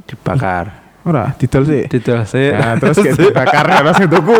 Dibakar. 0.00 0.64
ora 1.02 1.34
didol 1.34 1.62
sih. 1.62 1.82
Didol 1.86 2.24
sih. 2.24 2.50
Ya, 2.50 2.74
terus 2.74 2.96
kayak 2.96 3.14
dibakar 3.20 3.66
sing 3.92 4.08
tuku. 4.08 4.38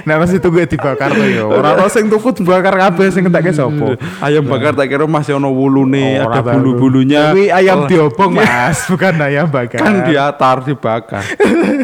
Nah, 0.00 0.16
masih 0.16 0.38
tuku 0.38 0.64
dibakar 0.66 1.10
tuh 1.10 1.26
yo. 1.26 1.46
Ora 1.50 1.74
ono 1.74 1.86
sing 1.86 2.06
tuku 2.06 2.32
dibakar 2.34 2.72
kabeh 2.72 3.06
sing 3.08 3.24
entek 3.24 3.50
sapa. 3.50 3.96
Ayam 4.18 4.44
bakar 4.44 4.72
tak 4.72 4.86
kira 4.86 5.04
masih 5.04 5.36
ono 5.36 5.48
wulune, 5.48 6.18
Ora 6.18 6.40
ada 6.40 6.52
bulu-bulunya. 6.52 7.30
Tapi 7.30 7.48
ayam 7.48 7.78
Oh, 7.80 7.86
diobong, 7.86 8.36
Mas, 8.38 8.84
bukan 8.84 9.14
ayam 9.18 9.46
bakar. 9.46 9.78
kan 9.78 10.04
diatar 10.04 10.56
dibakar. 10.62 11.24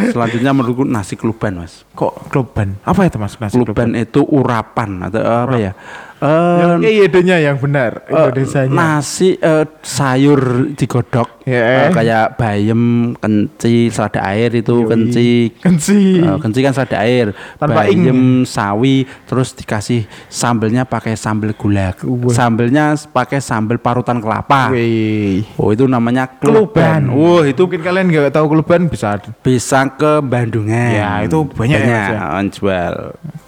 Selanjutnya 0.07 0.50
menurutku 0.50 0.83
nasi 0.83 1.15
keluban, 1.15 1.57
Mas. 1.57 1.85
kok 1.93 2.29
kloban? 2.29 2.76
Apa 2.83 3.05
itu 3.05 3.17
Mas 3.17 3.37
nasi 3.37 3.57
Keluban 3.57 3.93
itu 3.95 4.21
urapan 4.23 5.00
atau 5.03 5.21
apa 5.21 5.57
ya? 5.57 5.73
Eh, 6.17 6.61
Yang 6.81 6.81
idenya 7.13 7.37
yang 7.37 7.61
benar 7.61 8.09
eh, 8.09 8.17
Indonesianya. 8.17 8.73
nasi 8.73 9.37
eh, 9.37 9.69
sayur 9.85 10.73
digodok 10.73 11.37
Ya. 11.47 11.87
Eh, 11.87 11.95
kayak 11.95 12.43
bayam, 12.43 13.15
kenci, 13.23 13.87
selada 13.95 14.19
air 14.35 14.51
itu 14.51 14.83
Yoi. 14.83 14.91
kenci. 14.91 15.31
Kenci. 15.63 16.19
Eh, 16.19 16.37
kenci 16.43 16.59
kan 16.59 16.75
selada 16.75 16.99
air, 17.07 17.39
Tanpa 17.55 17.87
bayam, 17.87 18.43
sawi, 18.43 19.07
terus 19.31 19.55
dikasih 19.55 20.11
sambelnya 20.27 20.83
pakai 20.83 21.15
sambel 21.15 21.55
gula. 21.55 21.95
Sambelnya 22.35 22.99
pakai 22.99 23.39
sambel 23.39 23.79
parutan 23.79 24.19
kelapa. 24.19 24.75
Wih. 24.75 25.47
Oh 25.55 25.71
itu 25.71 25.87
namanya 25.87 26.27
Keluban. 26.27 27.15
Wah 27.15 27.47
itu 27.47 27.63
Mungkin 27.63 27.83
kalian 27.83 28.11
nggak 28.11 28.35
tahu 28.35 28.51
keluban 28.51 28.91
bisa 28.91 29.23
bisa 29.47 29.87
ke 29.95 30.19
Bandungan. 30.27 30.99
Ya, 30.99 31.23
itu 31.23 31.47
banyak 31.47 31.79
ya, 31.79 31.87
Mas, 31.87 32.11
ya? 32.11 32.27
yang 32.43 32.49
jual. 32.51 32.95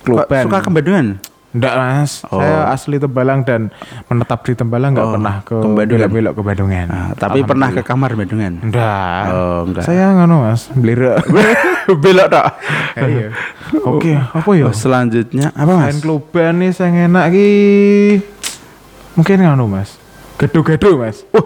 Keluban. 0.07 0.43
Kok 0.47 0.47
Suka 0.47 0.59
ke 0.63 0.71
Bandungan? 0.71 1.07
Enggak 1.59 1.75
mas, 1.75 2.23
Oh. 2.25 2.39
saya 2.39 2.71
asli 2.71 2.97
Tembalang 2.97 3.43
dan 3.43 3.75
menetap 4.07 4.41
di 4.41 4.55
Tembalang 4.55 4.95
nggak 4.95 5.05
Oh, 5.05 5.13
pernah 5.13 5.35
ke, 5.43 5.57
Bandungan. 5.59 5.91
belok-belok 6.07 6.33
ke 6.33 6.43
Bandungan. 6.45 6.87
Nah, 6.87 7.07
tapi 7.13 7.43
pernah 7.43 7.69
ke 7.69 7.83
kamar 7.83 8.15
Bandungan. 8.15 8.63
Enggak. 8.63 9.23
Oh, 9.29 9.59
enggak. 9.65 9.83
Saya 9.83 10.15
ngono 10.15 10.45
mas, 10.45 10.71
beli 10.71 10.95
Belok 12.05 12.29
tak? 12.29 12.47
Iya. 12.97 13.27
Oke, 13.81 14.13
apa 14.15 14.51
ya? 14.53 14.65
Oh, 14.65 14.73
selanjutnya 14.73 15.51
apa 15.51 15.73
mas? 15.73 15.83
Selain 15.89 15.99
keluban 15.99 16.53
nih 16.57 16.71
saya 16.71 17.07
enak 17.07 17.27
ki 17.29 17.49
mungkin 19.15 19.37
ngono 19.41 19.65
mas. 19.67 19.99
Gado-gado 20.37 20.95
mas. 20.97 21.27
Oh, 21.33 21.43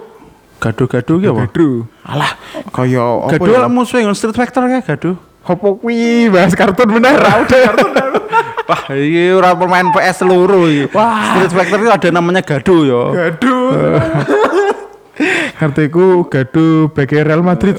gado-gado 0.59 1.17
ki 1.17 1.27
apa? 1.27 1.47
Gado. 1.47 1.89
Alah, 2.03 2.33
kaya 2.69 3.01
apa 3.23 3.39
Gado 3.39 3.49
ya? 3.49 3.59
lah 3.59 3.71
musuh 3.71 3.99
yang 3.99 4.13
Street 4.13 4.35
Fighter 4.35 4.61
kayak 4.63 4.85
gado. 4.85 5.17
Apa 5.43 5.75
kuwi 5.75 6.29
mas 6.29 6.53
kartun 6.53 6.91
bener? 6.91 7.17
Udah 7.17 7.41
kartun. 7.65 7.91
Wah, 8.63 8.83
ini 8.95 9.31
orang 9.31 9.55
pemain 9.57 9.87
PS 9.91 10.23
seluruh 10.23 10.65
ini. 10.67 10.85
Wah. 10.91 11.35
Street 11.35 11.53
Fighter 11.53 11.79
itu 11.79 11.91
ada 11.91 12.09
namanya 12.11 12.41
gado 12.41 12.77
ya. 12.83 13.03
Gado. 13.11 13.59
Kartiku 15.59 16.07
gado 16.33 16.67
bagi 16.91 17.17
Real 17.19 17.43
Madrid. 17.43 17.77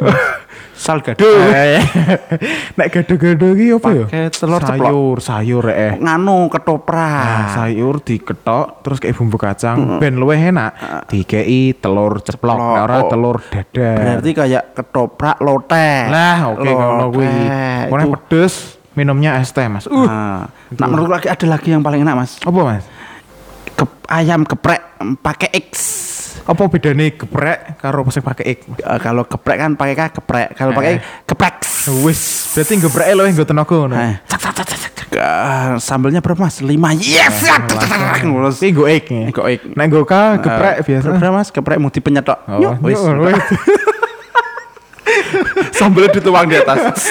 Sal 0.73 0.99
gado. 0.99 1.23
Nek 2.77 2.87
gado-gado 2.89 3.47
ki 3.53 3.65
apa 3.71 3.89
ya? 3.93 4.03
Pakai 4.05 4.27
telur 4.29 4.59
ceplok. 4.59 4.83
sayur, 4.83 5.17
sayur 5.21 5.65
eh. 5.69 5.93
Nganu 5.95 6.37
Nah, 6.43 6.51
ketoprak. 6.51 7.47
sayur 7.55 7.95
diketok 8.03 8.65
terus 8.83 8.97
kayak 8.99 9.15
bumbu 9.15 9.37
kacang 9.37 9.97
ben 9.97 10.19
luwih 10.19 10.35
enak. 10.35 11.07
Dikei 11.07 11.71
telur 11.73 12.19
ceplok, 12.19 12.59
Ceplok. 12.59 12.83
ora 12.83 12.95
Oh. 12.99 13.07
telur 13.07 13.37
dadar. 13.39 13.95
Berarti 13.95 14.31
kayak 14.33 14.63
ketoprak 14.73 15.37
lotek. 15.39 16.03
Lah, 16.11 16.37
oke 16.51 16.67
ngono 16.67 17.05
kuwi. 17.09 17.31
Ngono 17.87 18.03
pedes, 18.19 18.53
minumnya 18.93 19.37
es 19.37 19.49
teh, 19.49 19.65
Mas. 19.65 19.85
Uh, 19.85 20.03
Nah, 20.03 20.47
nah 20.73 20.87
menurut 20.87 21.09
lagi 21.11 21.27
ada 21.27 21.45
lagi 21.45 21.69
yang 21.69 21.81
paling 21.81 22.01
enak 22.01 22.15
mas. 22.15 22.31
apa, 22.39 22.59
Mas? 22.59 22.83
Ke- 23.73 24.01
ayam 24.07 24.41
geprek 24.43 24.81
mm, 24.97 25.15
pakai 25.17 25.49
X. 25.63 25.71
Apa 26.43 26.67
bedanya 26.67 27.07
geprek 27.07 27.79
karo 27.79 28.03
sing 28.09 28.19
pakai 28.19 28.45
ik? 28.45 28.59
Eh, 28.67 28.99
kalau 28.99 29.23
geprek 29.23 29.57
kan 29.57 29.71
pakai 29.73 29.95
K 29.95 30.01
geprek. 30.13 30.47
Kalau 30.53 30.73
pakai 30.73 30.97
Eh. 30.97 31.01
geprek. 31.23 31.63
Wis, 32.03 32.51
berarti 32.51 32.73
geprek 32.79 33.07
lo 33.13 33.23
yang 33.23 33.33
gue 33.33 33.47
tenaga 33.47 33.75
ngono. 33.75 33.95
Eh, 33.95 34.19
cak, 34.27 34.39
cak, 34.39 34.53
cak, 34.55 34.67
cak, 34.67 34.79
cak. 34.81 35.07
Eh, 35.13 35.71
sambelnya 35.79 36.19
berapa 36.19 36.41
mas? 36.41 36.59
Lima. 36.59 36.91
Yes. 36.93 37.47
Tapi 37.47 38.67
gue 38.71 38.91
nih. 39.07 39.31
Nggo 39.31 39.43
ik. 39.47 39.61
Nek 39.71 39.85
gue 39.87 40.03
ka 40.03 40.37
geprek 40.37 40.75
biasa. 40.83 41.07
Berapa 41.15 41.35
mas? 41.37 41.47
Geprek 41.49 41.77
mau 41.79 41.87
dipenyet 41.87 42.25
tok. 42.27 42.39
Oh, 42.49 42.59
Yuk, 42.59 42.73
wis. 42.81 42.99
Sambelnya 45.73 46.09
dituang 46.13 46.45
di 46.45 46.55
atas. 46.55 47.01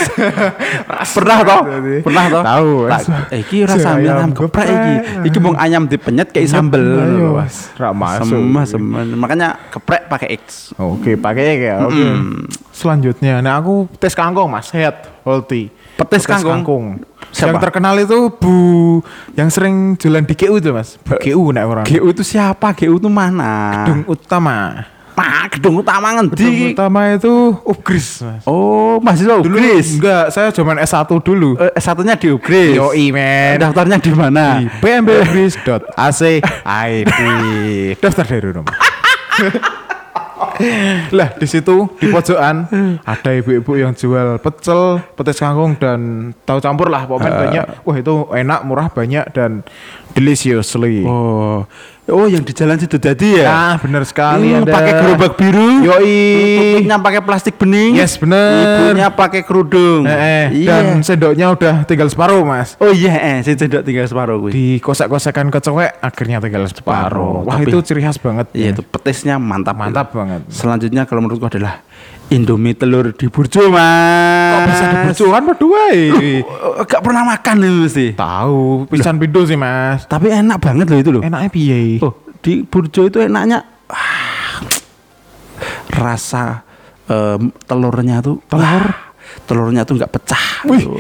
Pernah 1.19 1.39
toh? 1.43 1.63
Pernah 2.07 2.25
toh? 2.31 2.43
Tahu, 2.47 2.71
eh, 3.35 3.43
iki 3.43 3.67
sambel 3.67 4.15
ayam 4.15 4.31
geprek 4.31 4.67
iki. 4.71 4.95
Iki 5.29 5.39
mau 5.43 5.53
ayam 5.59 5.83
dipenyet 5.91 6.31
kayak 6.31 6.47
sambel. 6.47 6.83
Ayo, 6.83 7.35
Wah. 7.35 7.45
Mas. 7.45 7.75
Ra 7.75 7.91
masuk. 7.91 8.39
Semes. 8.71 8.71
Makanya 9.19 9.59
geprek 9.69 10.07
pakai 10.07 10.39
X. 10.39 10.73
Oke, 10.79 11.19
pakai 11.19 11.59
ya. 11.59 11.83
Oke. 11.83 12.07
Selanjutnya, 12.71 13.43
nah 13.43 13.59
aku 13.59 13.91
tes 13.99 14.15
kangkung 14.15 14.49
Mas, 14.49 14.71
head 14.71 15.11
healthy. 15.27 15.71
Petis 15.99 16.25
kangkung? 16.25 17.05
Siapa? 17.33 17.57
Yang 17.57 17.63
terkenal 17.69 17.95
itu 18.01 18.19
Bu 18.37 18.57
yang 19.39 19.49
sering 19.49 19.97
jualan 19.97 20.25
di 20.25 20.35
GU 20.37 20.55
itu 20.59 20.71
Mas. 20.73 20.99
Bu 21.01 21.17
GU 21.17 21.43
nek 21.53 21.65
orang. 21.65 21.85
GU 21.87 22.07
itu 22.11 22.23
siapa? 22.25 22.75
GU 22.77 22.97
itu 22.99 23.09
mana? 23.09 23.85
Gedung 23.85 24.01
utama. 24.09 24.89
Nah, 25.13 25.45
gedung 25.47 25.77
utama 25.77 26.25
Gedung 26.25 26.33
ngendi? 26.33 26.73
utama 26.73 27.05
itu 27.13 27.53
Ugris 27.63 28.25
Mas. 28.25 28.43
Oh, 28.49 28.97
mahasiswa 28.99 29.45
Dulu 29.45 29.55
Ugris. 29.55 30.01
enggak, 30.01 30.33
saya 30.33 30.49
cuman 30.49 30.81
S1 30.81 31.05
dulu. 31.21 31.53
Eh, 31.61 31.69
S1-nya 31.77 32.17
di 32.17 32.33
Ugris. 32.33 32.81
Yoi 32.81 33.13
men. 33.13 33.61
Daftarnya 33.61 34.01
di 34.01 34.13
mana? 34.17 34.57
Di 34.59 34.73
pmbugris.ac.id. 34.81 37.13
Daftar 38.03 38.25
dari 38.25 38.51
rumah. 38.57 38.73
lah 41.11 41.33
di 41.35 41.47
situ 41.49 41.91
di 41.99 42.07
pojokan 42.07 42.69
ada 43.03 43.31
ibu-ibu 43.35 43.75
yang 43.75 43.97
jual 43.97 44.39
pecel, 44.39 45.01
petis 45.17 45.41
kangkung 45.41 45.75
dan 45.75 46.31
tahu 46.45 46.63
campur 46.63 46.87
lah 46.87 47.09
pokoknya 47.09 47.33
banyak. 47.33 47.65
Wah 47.83 47.97
itu 47.99 48.15
enak, 48.31 48.61
murah 48.63 48.87
banyak 48.87 49.27
dan 49.35 49.67
deliciously. 50.15 51.03
Oh. 51.03 51.67
Oh, 52.13 52.29
yang 52.29 52.45
di 52.45 52.53
jalan 52.53 52.77
situ 52.77 52.95
jadi 52.95 53.29
ya? 53.35 53.47
Ah 53.49 53.75
benar 53.77 54.05
sekali 54.05 54.53
Hmm, 54.53 54.69
pakai 54.69 54.93
gerobak 54.95 55.33
biru. 55.35 55.81
Yoi. 55.81 56.21
Tutupnya 56.77 56.97
pakai 57.01 57.21
plastik 57.21 57.57
bening. 57.57 57.97
Yes, 57.97 58.15
bener. 58.15 58.93
Ibunya 58.93 59.09
pakai 59.09 59.41
kerudung. 59.41 60.05
Eh, 60.05 60.13
eh, 60.13 60.45
Iya. 60.53 60.69
Dan 60.69 61.01
sendoknya 61.01 61.49
udah 61.49 61.75
tinggal 61.83 62.07
separuh 62.07 62.45
mas. 62.45 62.77
Oh 62.77 62.93
iya, 62.93 63.17
eh, 63.17 63.41
cedok 63.43 63.81
tinggal 63.81 64.05
separuh 64.05 64.37
gue. 64.39 64.51
Di 64.53 64.67
kosak-kosakan 64.77 65.49
kecewek 65.49 65.97
akhirnya 65.99 66.37
tinggal 66.39 66.69
separuh. 66.69 67.49
Wah 67.49 67.57
Tapi- 67.57 67.67
itu 67.67 67.81
ciri 67.81 68.05
khas 68.05 68.21
banget. 68.21 68.47
Iya, 68.53 68.77
itu 68.77 68.85
petisnya 68.85 69.41
mantap. 69.41 69.73
Mantap 69.73 70.13
banget. 70.13 70.45
Selanjutnya 70.53 71.09
kalau 71.09 71.25
menurutku 71.25 71.49
adalah 71.49 71.81
Indomie 72.33 72.73
telur 72.73 73.13
di 73.13 73.29
burjo, 73.29 73.69
Mas. 73.69 74.53
Kok 74.53 74.61
bisa 74.65 74.85
dibucuan 74.89 75.43
berdua 75.45 75.85
Oh, 76.49 76.85
Gak 76.89 77.05
pernah 77.05 77.23
makan 77.29 77.55
itu 77.61 77.79
mesti. 77.85 78.07
Tahu, 78.17 78.89
pisan 78.89 79.21
pindo 79.21 79.45
sih 79.45 79.57
mas. 79.61 80.09
Tapi 80.09 80.33
enak 80.33 80.57
banget 80.57 80.87
loh 80.89 80.99
itu 80.99 81.11
loh. 81.13 81.23
Enaknya 81.23 81.51
piye? 81.53 82.01
Oh, 82.01 82.17
di 82.41 82.65
burjo 82.65 83.07
itu 83.07 83.21
enaknya 83.21 83.63
ah, 83.93 84.59
rasa 85.93 86.65
em, 87.07 87.53
telurnya 87.69 88.19
tuh 88.25 88.41
telur 88.49 88.85
telurnya 89.47 89.83
tuh 89.87 89.95
nggak 90.01 90.13
pecah 90.13 90.47
Wih. 90.67 90.83
gitu. 90.83 90.93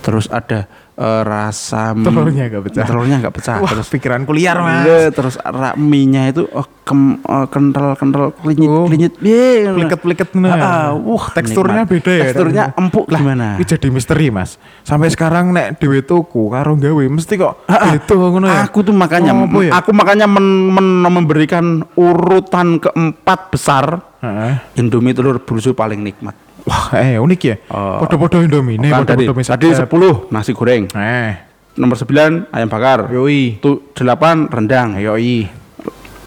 terus 0.00 0.30
ada 0.30 0.64
eh, 1.00 1.22
rasa 1.22 1.96
Telurnya 1.96 2.44
nggak 2.46 2.62
pecah. 2.62 2.84
telurnya 2.84 3.16
nggak 3.18 3.32
pecah 3.32 3.56
Wah, 3.56 3.70
terus 3.70 3.88
pikiranku 3.88 4.30
liar 4.30 4.60
mas. 4.60 4.84
Iya, 4.84 5.08
terus 5.08 5.34
ra- 5.36 5.72
mie-nya 5.72 6.28
itu 6.28 6.44
oh, 6.46 6.68
kem, 6.82 7.00
oh, 7.20 7.46
kental 7.46 7.94
kental 7.94 8.30
klinyit 8.34 8.68
Oh, 8.68 8.84
klinyit 8.84 9.16
Iya, 9.18 9.72
Pliket-pliket 9.72 10.28
bener. 10.30 10.52
Ah, 10.52 10.60
ah, 10.60 10.88
wah, 10.92 11.24
teksturnya 11.30 11.82
nikmat. 11.82 11.92
beda 11.96 12.12
ya. 12.12 12.22
Teksturnya 12.26 12.62
empuk 12.74 13.06
lah, 13.08 13.18
gimana? 13.18 13.46
Ini 13.56 13.64
jadi 13.66 13.88
misteri 13.88 14.28
mas. 14.28 14.60
Sampai 14.82 15.08
sekarang 15.08 15.50
nek 15.50 15.78
dewe 15.78 16.00
tuku 16.00 16.46
karo 16.46 16.76
gawe 16.76 17.04
mesti 17.06 17.34
kok 17.34 17.64
gitu 17.66 18.14
ngono 18.20 18.46
ya. 18.46 18.64
Aku 18.64 18.82
tuh 18.82 18.92
makanya 18.92 19.32
Oh, 19.32 19.58
ya? 19.58 19.72
aku 19.72 19.90
makanya 19.90 20.26
men- 20.26 20.68
men- 20.68 20.88
memberikan 21.02 21.80
urutan 21.94 22.76
keempat 22.78 23.48
besar 23.48 24.04
Heeh. 24.20 24.60
Indomie 24.76 25.10
telur 25.10 25.40
burjo 25.40 25.72
paling 25.72 25.96
nikmat. 25.98 26.36
Wah, 26.66 26.92
eh 26.98 27.16
unik 27.16 27.40
ya. 27.40 27.56
Oh. 27.72 28.04
Podo-podo 28.04 28.42
Indomie, 28.44 28.76
nih 28.76 28.92
podo-podo 28.92 29.32
mie 29.32 29.44
tadi 29.46 29.72
sedap. 29.72 29.88
10 29.90 30.28
nasi 30.28 30.52
goreng, 30.52 30.84
Eh, 30.92 31.32
nomor 31.80 31.96
9 31.96 32.50
ayam 32.52 32.68
bakar, 32.68 33.08
yoi. 33.08 33.56
tu 33.62 33.80
8 33.94 34.50
rendang, 34.52 35.00
Yoi. 35.00 35.48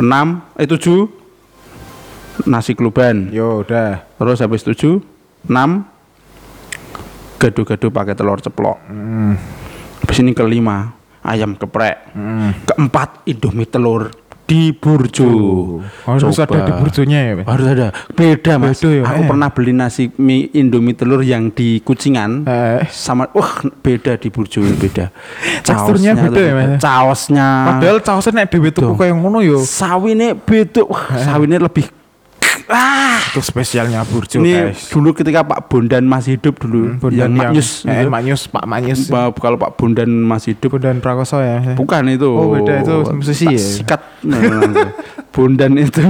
6 0.02 0.58
eh 0.58 0.66
7 0.66 1.06
nasi 2.50 2.74
kluban. 2.74 3.30
Yo 3.30 3.62
udah. 3.62 4.02
Terus 4.18 4.42
habis 4.42 4.66
tujuh, 4.66 5.00
enam 5.46 5.86
gado-gado 7.38 7.92
pakai 7.92 8.16
telur 8.16 8.40
ceplok. 8.40 8.78
Hmm. 8.88 9.36
Habis 10.02 10.18
ini 10.24 10.32
kelima, 10.32 10.96
ayam 11.22 11.56
geprek. 11.56 12.16
Hmm. 12.16 12.56
Keempat, 12.66 13.28
indomie 13.28 13.68
telur 13.68 14.10
di 14.54 14.70
burjo. 14.70 15.26
Harus 16.06 16.38
Coba. 16.38 16.46
ada 16.46 16.70
di 16.70 16.74
burjonya 16.78 17.20
ya, 17.26 17.34
Mas? 17.42 17.46
Harus 17.50 17.68
ada. 17.74 17.88
Beda 18.14 18.54
mas. 18.62 18.78
Beda 18.78 18.90
ya, 18.94 19.04
Aku 19.10 19.22
eh. 19.26 19.28
pernah 19.34 19.50
beli 19.50 19.74
nasi 19.74 20.14
mie 20.22 20.54
indomie 20.54 20.94
telur 20.94 21.26
yang 21.26 21.50
di 21.50 21.82
kucingan. 21.82 22.46
Eh. 22.46 22.86
Sama, 22.94 23.34
wah 23.34 23.50
beda 23.82 24.14
di 24.22 24.30
burjo 24.30 24.62
beda. 24.78 25.10
Teksturnya 25.66 26.14
beda 26.14 26.38
ya, 26.38 26.54
Mas? 26.54 26.70
Caosnya. 26.78 27.48
Padahal 27.66 27.98
caosnya 28.06 28.32
nek 28.38 28.54
dhewe 28.54 28.70
tuku 28.70 28.94
kayak 28.94 29.18
ngono 29.18 29.42
yo. 29.42 29.58
sawine 29.66 30.38
beda. 30.38 30.86
Wah, 30.86 31.18
Eh. 31.18 31.26
sawine 31.26 31.58
lebih. 31.58 31.90
Ah, 32.74 33.22
Itu 33.30 33.38
spesialnya 33.40 34.02
burjo, 34.02 34.42
ini 34.42 34.74
guys. 34.74 34.90
dulu 34.90 35.14
ketika 35.14 35.46
Pak 35.46 35.70
Bondan 35.70 36.04
masih 36.04 36.42
hidup 36.42 36.58
dulu, 36.58 36.90
Hmm, 36.90 36.98
Bondan 36.98 37.30
yang 37.30 37.54
Maknyus, 37.54 37.86
eh, 37.86 37.94
gitu. 37.96 38.10
Maknyus, 38.10 38.42
Pak 38.50 38.66
Maknyus. 38.66 39.02
Kalau 39.14 39.58
Pak 39.58 39.72
Bondan 39.78 40.10
masih 40.10 40.58
hidup, 40.58 40.74
Bondan 40.74 40.98
Prakoso 40.98 41.38
ya. 41.38 41.62
Mas? 41.62 41.78
bukan 41.78 42.02
itu. 42.10 42.26
Oh, 42.26 42.50
beda, 42.50 42.82
itu 42.82 42.96
musisi 43.14 43.46
ya? 43.48 43.62
Sikat. 43.62 44.02
Nah, 44.26 44.42
langsung. 44.42 44.90
Bondan 45.34 45.74
itu 45.76 46.02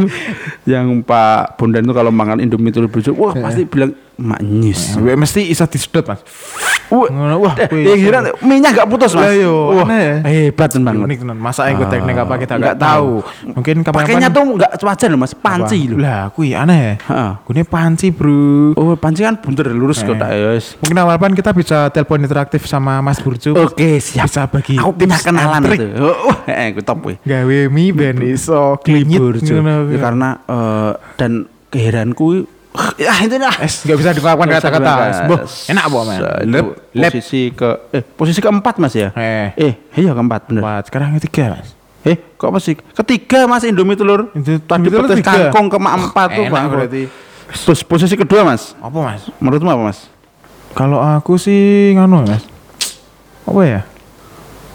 yang 0.63 0.99
Pak 0.99 1.55
Bondan 1.55 1.83
itu 1.83 1.91
kalau 1.91 2.11
makan 2.11 2.39
Indomie 2.39 2.71
telur 2.71 2.87
burjo, 2.87 3.11
wah 3.13 3.31
pasti 3.33 3.63
bilang 3.63 3.91
Maknyus. 4.13 4.95
Ya, 4.95 5.15
mesti 5.15 5.43
bisa 5.43 5.65
disedot, 5.65 6.05
Mas. 6.05 6.21
Wah, 6.89 7.07
wah, 7.37 7.53
eh, 7.57 7.69
yang 7.85 7.99
kira 7.99 8.19
minyak 8.39 8.71
gak 8.75 8.87
putus 8.87 9.13
mas. 9.13 9.23
Lah, 9.23 9.33
yo, 9.33 9.53
Wah, 9.71 9.87
ya. 9.87 10.15
hebat 10.23 10.69
teman. 10.69 10.99
Unik 10.99 11.23
tenan. 11.23 11.37
Masa 11.37 11.67
ikut 11.67 11.87
teknik 11.87 12.17
apa 12.17 12.33
kita 12.35 12.57
nggak 12.57 12.77
tahu. 12.77 13.23
Mungkin 13.49 13.75
Pakainya 13.81 14.27
kapan-kapan 14.27 14.31
tuh 14.31 14.43
nggak 14.55 14.71
wajar 14.79 15.07
loh 15.07 15.19
mas, 15.19 15.33
panci 15.33 15.79
loh. 15.87 15.97
Lah, 15.97 16.29
kui 16.29 16.53
aneh. 16.53 16.99
Gue 17.41 17.63
panci, 17.63 18.09
Bro. 18.09 18.75
Oh 18.75 18.93
panci 18.95 19.21
kan 19.21 19.37
bunter 19.37 19.69
lurus 19.69 19.99
Eh. 19.99 20.05
kok 20.05 20.17
tak 20.17 20.29
ya 20.29 20.53
wis. 20.53 20.75
Mungkin 20.79 20.97
awal 20.97 21.15
pan 21.17 21.33
kita 21.33 21.51
bisa 21.51 21.87
telepon 21.89 22.21
interaktif 22.21 22.65
sama 22.65 22.99
Mas 22.99 23.17
Burcu. 23.17 23.53
Oke 23.53 23.97
siap. 23.97 24.27
Bisa 24.27 24.45
bagi 24.45 24.75
Aku 24.77 24.91
punya 24.91 25.17
kenalan 25.17 25.61
itu. 25.69 25.87
Oh, 25.97 26.29
oh, 26.29 26.35
eh, 26.45 26.71
aku 26.71 26.81
top 26.81 26.99
weh. 27.05 27.17
Gawe 27.21 27.57
mie 27.67 27.91
ben 27.91 28.21
iso 28.21 28.77
klinyit 28.79 29.19
Burjo. 29.19 29.53
ngono. 29.55 29.89
Ya, 29.89 29.97
karena 29.97 30.29
eh, 30.43 30.91
dan 31.15 31.31
keheranku 31.69 32.45
ya 32.97 33.13
itu. 33.21 33.35
Es 33.61 33.85
nggak 33.85 33.97
bisa 33.97 34.09
bisa 34.13 34.33
kata-kata. 34.33 34.93
enak 35.69 35.83
apa 35.85 35.99
men? 36.03 36.19
Lep, 36.49 36.65
lep. 36.91 37.11
Posisi 37.13 37.41
ke 37.53 37.69
eh 37.93 38.01
posisi 38.01 38.39
keempat 38.41 38.75
mas 38.81 38.93
ya. 38.97 39.13
Eh, 39.13 39.53
Eh 39.55 39.73
iya 39.95 40.11
keempat 40.11 40.49
bener. 40.49 40.61
empat. 40.65 40.83
Sekarang 40.89 41.13
ketiga 41.21 41.57
mas. 41.57 41.69
Eh 42.03 42.17
kok 42.35 42.49
masih 42.51 42.73
ketiga 42.75 43.45
mas 43.45 43.63
Indomie 43.63 43.95
telur. 43.95 44.27
Tadi 44.33 44.87
telur 44.89 45.07
petis 45.07 45.23
kangkung 45.23 45.69
ke 45.69 45.77
empat 45.77 46.27
tuh 46.33 46.45
bang. 46.49 46.65
berarti. 46.67 47.03
Terus 47.53 47.79
posisi 47.85 48.17
kedua 48.17 48.41
mas. 48.41 48.73
Apa 48.81 48.97
mas? 48.99 49.29
Menurutmu 49.37 49.69
apa 49.69 49.83
mas? 49.93 49.99
Kalau 50.73 50.97
aku 50.97 51.37
sih 51.37 51.93
nganu 51.93 52.25
mas. 52.25 52.41
Apa 53.45 53.61
ya? 53.61 53.81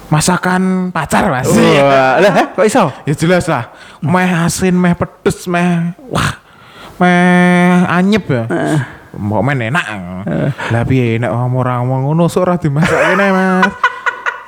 Masakan 0.08 0.88
pacar 0.88 1.28
mas. 1.28 1.50
Wah, 1.52 2.16
lah 2.16 2.32
eh, 2.32 2.46
kok 2.54 2.64
iso? 2.64 2.88
Ya 3.04 3.12
jelas 3.12 3.44
lah. 3.44 3.68
Meh 4.00 4.24
asin, 4.24 4.72
meh 4.72 4.96
pedes, 4.96 5.44
meh 5.44 5.92
wah, 6.08 6.40
meh 6.98 7.86
anyep 7.86 8.24
ya. 8.26 8.42
Mau 9.14 9.40
main 9.40 9.58
enak. 9.64 9.84
Lah 10.68 10.82
piye 10.82 11.16
enak 11.16 11.30
wong 11.30 11.52
ora 11.56 11.80
ngono 11.80 12.26
sok 12.26 12.42
ora 12.42 12.54
dimasak 12.54 12.92
kene 13.08 13.26
Mas. 13.28 13.72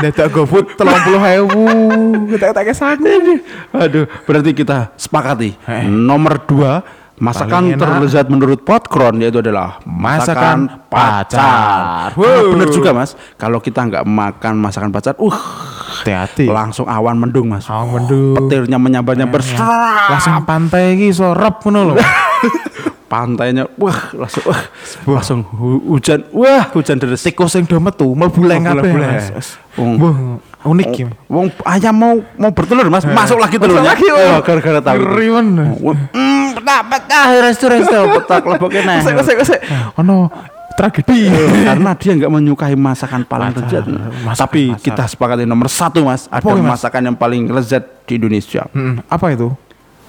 Dadak 0.00 0.32
GoFood 0.32 0.80
30.000. 0.80 2.32
Kita 2.32 2.56
tak 2.56 2.72
sanggup. 2.72 3.20
Aduh, 3.70 4.08
berarti 4.24 4.50
kita 4.52 4.96
sepakati. 4.96 5.60
Eh. 5.60 5.84
Nomor 5.84 6.40
dua, 6.40 6.80
masakan 7.16 7.68
Paling 7.68 7.76
enak. 7.76 7.80
terlezat 7.84 8.26
menurut 8.26 8.64
Potkron 8.64 9.20
yaitu 9.20 9.44
adalah 9.44 9.76
masakan, 9.84 10.72
Masakan 10.72 10.88
pacar. 10.88 11.36
pacar. 11.36 12.08
Wah, 12.16 12.32
Wow. 12.40 12.48
bener 12.56 12.68
juga 12.72 12.96
mas. 12.96 13.12
Kalau 13.36 13.60
kita 13.60 13.84
nggak 13.84 14.04
makan 14.04 14.54
masakan 14.56 14.88
pacar, 14.88 15.12
uh, 15.20 15.36
Hati-hati. 16.00 16.48
langsung 16.48 16.88
awan 16.88 17.20
mendung 17.20 17.52
mas. 17.52 17.68
Awan 17.68 18.00
mendung. 18.00 18.40
Petirnya 18.40 18.80
menyambar-nyambar. 18.80 19.44
Langsung 20.08 20.32
pantai 20.48 20.96
iki 20.96 21.12
iso 21.12 21.36
rep 21.36 21.60
ngono 21.60 21.92
lho. 21.92 21.94
Pantainya, 23.06 23.66
wah, 23.74 24.14
langsung, 24.14 24.44
wah, 24.46 24.62
langsung 25.04 25.40
hu- 25.42 25.82
hujan, 25.90 26.22
wah, 26.30 26.70
hujan 26.70 26.94
deras. 26.94 27.18
Tikus 27.18 27.50
sing 27.50 27.66
do 27.66 27.74
metu 27.76 28.06
mlebu 28.06 28.38
leng 28.40 28.62
Mlebu 28.62 28.86
kabeh. 28.86 28.92
leng. 28.94 29.10
Mas. 29.34 29.48
Wong- 29.74 29.98
Wah, 29.98 30.14
unik 30.64 30.86
iki. 30.88 31.04
Wong 31.26 31.50
ayam 31.64 31.90
mau 31.90 32.14
mau 32.38 32.50
bertelur 32.50 32.86
mas, 32.86 33.02
masuk 33.02 33.34
lagi 33.36 33.58
telurnya. 33.58 33.82
lagi, 33.90 34.06
oh, 34.06 34.14
oh. 34.14 34.38
gara-gara 34.40 34.78
tahu. 34.80 34.94
Ngeri 34.94 35.26
men. 35.28 35.46
Hmm, 36.14 36.54
petak 36.54 36.80
petak 36.86 37.24
resto 37.42 37.66
resto 37.66 37.98
petak 38.14 38.42
leboknya 38.46 38.80
nah. 38.84 38.96
Kosek 39.02 39.14
kosek 39.16 39.36
kosek. 39.42 39.60
Ono 39.96 40.30
tragedi. 40.72 41.34
karena 41.66 41.90
dia 41.92 42.12
nggak 42.14 42.30
menyukai 42.30 42.74
masakan 42.74 43.26
paling 43.26 43.50
lezat. 43.52 43.90
Masakan 43.90 44.38
Tapi 44.38 44.62
pacar. 44.70 44.84
kita 44.86 45.04
sepakati 45.08 45.42
nomor 45.42 45.66
satu 45.66 46.06
mas, 46.06 46.30
ada 46.30 46.38
Apa, 46.40 46.54
Mas? 46.54 46.78
masakan 46.78 47.02
yang 47.04 47.16
paling 47.18 47.50
lezat 47.50 48.06
di 48.06 48.16
Indonesia. 48.16 48.70
Hmm, 48.70 49.02
apa 49.04 49.34
itu? 49.34 49.50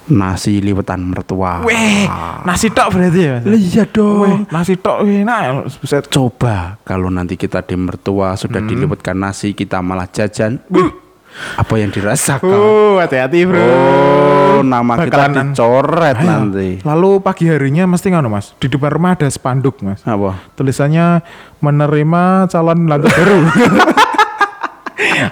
Nasi 0.02 0.58
liwetan 0.58 0.98
mertua. 0.98 1.62
Weh, 1.62 2.10
nasi 2.42 2.66
tok 2.68 2.90
berarti 2.90 3.20
ya? 3.22 3.36
Iya 3.38 3.86
Weh, 3.86 3.86
dong. 3.86 4.50
nasi 4.50 4.74
tok 4.74 5.06
weh, 5.06 5.22
enak. 5.22 5.70
Buset. 5.78 6.10
Coba 6.10 6.74
kalau 6.82 7.06
nanti 7.06 7.38
kita 7.38 7.62
di 7.62 7.78
mertua 7.78 8.34
sudah 8.34 8.58
Hmm. 8.58 8.66
diliwetkan 8.66 9.14
nasi, 9.14 9.52
kita 9.52 9.78
malah 9.78 10.06
jajan. 10.06 10.58
apa 11.32 11.80
yang 11.80 11.88
dirasakan? 11.88 12.44
Oh, 12.44 13.00
hati-hati, 13.00 13.48
Bro. 13.48 13.56
Oh, 13.56 14.60
nama 14.60 15.00
kita 15.00 15.32
Bakalan- 15.32 15.56
dicoret 15.56 16.16
Ayo. 16.18 16.28
nanti. 16.28 16.68
Lalu 16.84 17.10
pagi 17.24 17.48
harinya 17.48 17.88
mesti 17.88 18.12
ngono, 18.12 18.28
Mas. 18.28 18.52
Di 18.58 18.68
depan 18.68 18.92
rumah 18.92 19.16
ada 19.16 19.24
spanduk, 19.26 19.80
Mas. 19.80 20.04
Apa? 20.04 20.36
Tulisannya 20.52 21.24
menerima 21.58 22.22
calon 22.46 22.84
lantai 22.84 23.08
baru. 23.08 23.38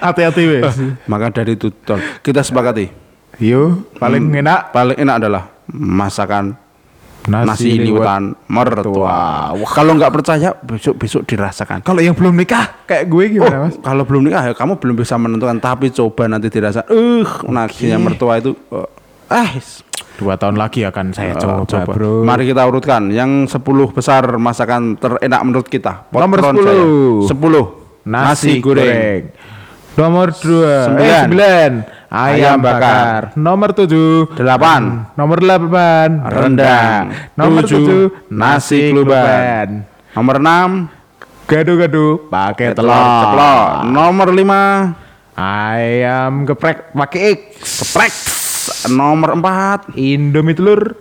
Hati-hati, 0.01 0.41
wes. 0.49 0.75
Maka 1.05 1.29
dari 1.31 1.53
itu 1.53 1.69
kita 2.21 2.41
sepakati 2.41 3.00
Yo, 3.39 3.87
paling 3.95 4.27
enak 4.33 4.75
paling 4.75 4.97
enak 4.99 5.15
adalah 5.23 5.43
masakan 5.71 6.57
nasi, 7.29 7.77
liwet. 7.77 8.01
liwetan 8.01 8.23
mertua. 8.49 9.53
Kalau 9.71 9.93
nggak 9.93 10.11
percaya 10.11 10.49
besok 10.57 10.97
besok 10.97 11.21
dirasakan. 11.29 11.85
Kalau 11.85 12.01
yang 12.01 12.17
belum 12.17 12.33
nikah 12.33 12.85
kayak 12.89 13.05
gue 13.07 13.37
gimana, 13.37 13.69
Mas? 13.69 13.77
Kalau 13.77 14.03
belum 14.03 14.25
nikah 14.25 14.51
ya 14.51 14.53
kamu 14.57 14.81
belum 14.81 14.95
bisa 14.97 15.15
menentukan 15.21 15.57
tapi 15.61 15.93
coba 15.93 16.27
nanti 16.27 16.49
dirasa. 16.49 16.81
Eh, 16.89 17.25
nasinya 17.47 17.97
mertua 18.01 18.41
itu 18.41 18.57
eh 18.71 18.87
ah, 19.31 19.51
Dua 20.21 20.37
tahun 20.37 20.59
lagi 20.59 20.85
akan 20.85 21.17
saya 21.17 21.33
coba, 21.33 21.65
coba, 21.65 21.93
bro. 21.97 22.21
Mari 22.21 22.45
kita 22.45 22.61
urutkan 22.67 23.09
yang 23.09 23.49
10 23.49 23.57
besar 23.89 24.37
masakan 24.37 24.93
terenak 24.93 25.41
menurut 25.41 25.65
kita. 25.65 26.05
Nomor 26.13 26.37
Potron 26.37 26.55
10. 26.61 26.61
saya. 26.61 26.85
10 28.05 28.05
nasi, 28.05 28.61
goreng. 28.61 29.33
Nomor 29.91 30.31
dua, 30.31 30.87
Sembilan. 30.87 31.03
eh 31.03 31.19
sembilan, 31.27 31.71
ayam 32.11 32.59
bakar. 32.59 33.31
Nomor 33.39 33.71
tujuh, 33.71 34.27
Delapan. 34.35 35.07
Nomor 35.15 35.39
delapan, 35.39 36.19
Rendang. 36.27 37.05
Nomor 37.39 37.63
Tujuh, 37.63 38.27
nasi 38.27 38.91
kluban. 38.91 39.87
Nomor 40.11 40.37
6 40.43 41.47
Gado-gado 41.47 42.27
pakai 42.27 42.75
telur 42.75 42.91
ceplok. 42.93 43.67
Nomor 43.87 44.27
5 44.27 45.39
Ayam 45.39 46.43
geprek 46.43 46.91
pakai 46.91 47.19
X. 47.31 47.41
geprek. 47.79 48.13
Nomor 48.91 49.39
4 49.39 49.95
Indomie 49.95 50.55
telur 50.55 50.95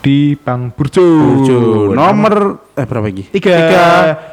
di 0.00 0.36
Bang 0.36 0.72
Burjo. 0.72 1.04
Burjo. 1.04 1.60
Nomor 1.92 2.64
eh 2.72 2.84
berapa 2.84 3.04
lagi? 3.04 3.24
tiga, 3.32 3.52
Tiga. 3.54 3.86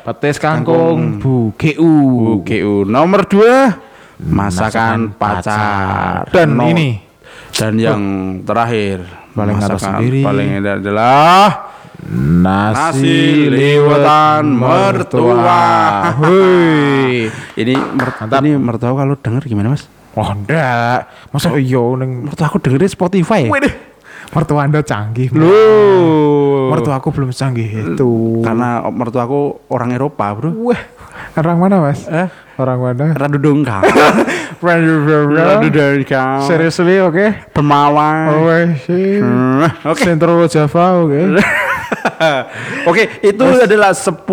petis 0.04 0.40
kangkung, 0.40 1.20
bu 1.20 1.52
GU. 1.56 1.92
UGU. 2.40 2.84
Nomor 2.84 3.28
2 3.28 3.91
masakan 4.24 5.14
pacar. 5.14 6.30
Dan 6.30 6.54
No- 6.54 6.68
ini 6.68 7.02
dan 7.52 7.74
yang 7.76 8.02
terakhir 8.42 9.04
Paling 9.32 9.56
masakan 9.56 9.80
sendiri. 9.80 10.22
paling 10.22 10.50
enak 10.58 10.76
adalah 10.80 11.46
nasi, 12.04 12.76
nasi 12.76 13.20
liwetan 13.48 14.44
mertua. 14.46 15.64
Hui. 16.16 17.28
ini 17.62 17.74
mer- 17.76 18.16
Mantap. 18.18 18.40
ini 18.40 18.52
mertua 18.56 18.92
kalau 18.92 19.16
denger 19.16 19.44
gimana 19.46 19.72
mas? 19.72 19.86
Oh 20.12 20.28
enggak, 20.28 21.08
masa 21.32 21.56
iya 21.56 21.80
neng 21.96 22.28
Mertua 22.28 22.46
aku 22.46 22.60
dengerin 22.60 22.92
Spotify. 22.92 23.48
ya? 23.48 23.52
Wih, 23.52 23.72
mertua 24.30 24.68
anda 24.68 24.84
canggih. 24.84 25.32
Loh. 25.32 26.68
Mertua 26.68 27.00
aku 27.00 27.12
belum 27.12 27.32
canggih 27.32 27.96
itu. 27.96 28.44
Karena 28.44 28.84
mertua 28.86 29.24
aku 29.24 29.42
orang 29.68 29.96
Eropa, 29.96 30.36
Bro. 30.36 30.52
Wah, 30.68 30.82
orang 31.34 31.58
mana 31.58 31.76
mas? 31.80 32.04
Eh, 32.08 32.28
Orang 32.62 32.78
mana? 32.80 33.06
Radu 33.12 33.38
Dongkang. 33.38 33.82
Radu 34.62 35.68
Dongkang. 35.68 36.46
Seriously, 36.46 37.02
oke? 37.02 37.50
Pemawan. 37.50 38.26
Oh, 38.30 38.46
sih. 38.80 39.18
Hmm, 39.18 39.66
Oke. 39.84 40.06
Sentro 40.06 40.46
Java, 40.46 41.02
oke? 41.02 41.20
Oke, 42.88 43.20
itu 43.20 43.42
adalah 43.44 43.92
10 43.92 44.30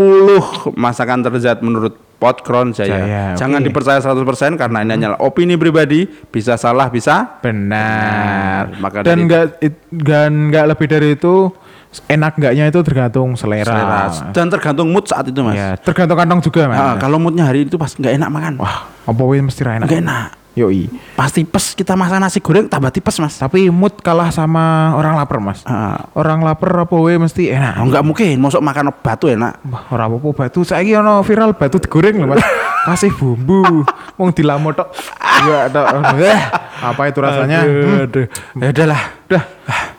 masakan 0.76 1.18
terlezat 1.20 1.58
menurut 1.58 1.96
Podkron 2.18 2.70
Jaya. 2.70 2.98
Jaya, 2.98 3.24
Jangan 3.32 3.62
oke. 3.62 3.66
dipercaya 3.66 3.98
100% 3.98 4.58
karena 4.58 4.82
ini 4.82 4.90
hanyalah 4.92 5.18
opini 5.18 5.54
pribadi, 5.54 6.02
bisa 6.04 6.54
salah, 6.54 6.90
bisa 6.90 7.38
Benar. 7.40 8.74
Maka 8.76 9.00
dan 9.00 9.06
dari- 9.06 9.24
nggak 9.24 9.44
it- 9.60 9.86
dan 9.88 10.30
nggak 10.50 10.66
lebih 10.68 10.86
dari 10.86 11.08
itu 11.14 11.48
enak 12.08 12.32
enggaknya 12.36 12.64
itu 12.68 12.78
tergantung 12.84 13.34
selera. 13.34 13.72
selera. 13.72 14.00
Dan 14.32 14.46
tergantung 14.52 14.88
mood 14.92 15.08
saat 15.08 15.24
itu, 15.28 15.40
Mas. 15.40 15.56
Ya, 15.56 15.74
tergantung 15.80 16.16
kantong 16.20 16.40
juga, 16.44 16.68
Mas. 16.68 16.78
Ah, 16.78 16.94
kalau 17.00 17.16
moodnya 17.16 17.48
hari 17.48 17.64
itu 17.64 17.80
pas 17.80 17.90
nggak 17.92 18.14
enak 18.20 18.28
makan. 18.28 18.52
Wah, 18.60 18.88
apa 18.88 19.22
wih 19.24 19.40
mesti 19.40 19.62
enak. 19.64 19.88
nggak 19.88 20.02
enak. 20.04 20.28
Yoi. 20.58 20.90
Pasti 21.14 21.46
tipes 21.46 21.78
kita 21.78 21.94
masak 21.94 22.18
nasi 22.18 22.42
goreng 22.42 22.66
tambah 22.66 22.90
tipes, 22.90 23.14
Mas. 23.22 23.38
Tapi 23.38 23.70
mood 23.70 23.94
kalah 24.02 24.34
sama 24.34 24.94
orang 24.98 25.14
lapar, 25.14 25.38
Mas. 25.38 25.62
Ah. 25.62 26.10
Orang 26.18 26.42
lapar 26.42 26.74
apa 26.82 26.96
wih 26.98 27.16
mesti 27.16 27.54
enak. 27.54 27.78
Oh, 27.78 27.86
nggak 27.86 28.02
mungkin, 28.02 28.34
masuk 28.42 28.58
makan 28.58 28.90
batu 28.90 29.30
enak. 29.30 29.62
Wah, 29.70 29.86
ora 29.94 30.10
apa-apa 30.10 30.46
batu. 30.46 30.66
Saiki 30.66 30.98
ono 30.98 31.22
viral 31.22 31.54
batu 31.54 31.78
digoreng 31.78 32.18
lho, 32.18 32.26
Mas. 32.26 32.42
Kasih 32.88 33.12
bumbu. 33.12 33.84
Wong 34.16 34.32
dilamuk 34.32 34.72
tok. 34.72 34.88
Iya, 35.44 35.68
tok. 35.68 35.86
Eh, 36.16 36.40
apa 36.80 37.02
itu 37.04 37.18
rasanya? 37.20 37.58
Hmm. 37.68 38.04
Aduh. 38.08 38.26
Ya 38.56 38.68
udahlah. 38.72 39.00
Udah, 39.28 39.42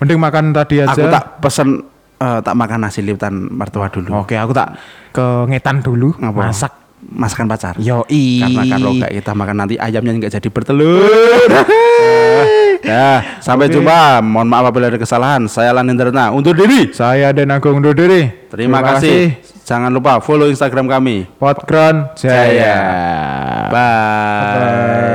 mending 0.02 0.20
makan 0.20 0.44
tadi 0.52 0.82
aja. 0.82 0.98
Aku 0.98 1.06
tak 1.14 1.26
pesen 1.38 1.86
eh, 2.18 2.40
tak 2.42 2.56
makan 2.58 2.80
nasi 2.82 3.06
liwtan 3.06 3.34
mertua 3.54 3.94
dulu. 3.94 4.26
Oke, 4.26 4.34
aku 4.34 4.52
tak 4.58 4.74
ke 5.14 5.26
ngetan 5.54 5.86
dulu 5.86 6.18
Apa? 6.18 6.50
masak. 6.50 6.74
Masakan 7.06 7.48
pacar. 7.48 7.76
Yoi. 7.80 8.44
Karena 8.44 8.64
kalau 8.68 8.92
nggak 8.96 9.12
kita 9.16 9.32
makan 9.32 9.56
nanti 9.56 9.76
ayamnya 9.80 10.12
nggak 10.20 10.34
jadi 10.40 10.50
bertelur. 10.52 11.48
ya, 12.92 13.40
sampai 13.40 13.72
Oke. 13.72 13.80
jumpa. 13.80 14.20
Mohon 14.24 14.48
maaf 14.52 14.66
apabila 14.70 14.88
ada 14.92 15.00
kesalahan. 15.00 15.48
Saya 15.48 15.72
Lanin 15.72 15.96
Terna 15.96 16.32
undur 16.36 16.56
diri. 16.56 16.92
Saya 16.92 17.32
Den 17.32 17.52
Agung 17.52 17.80
undur 17.80 17.96
diri. 17.96 18.28
Terima, 18.50 18.84
kasih. 18.84 19.38
Jangan 19.64 19.94
lupa 19.94 20.18
follow 20.20 20.50
Instagram 20.50 20.90
kami. 20.90 21.30
Podkron 21.38 22.18
Jaya. 22.18 22.78
Bye. 23.70 24.50
Bye. 24.58 25.09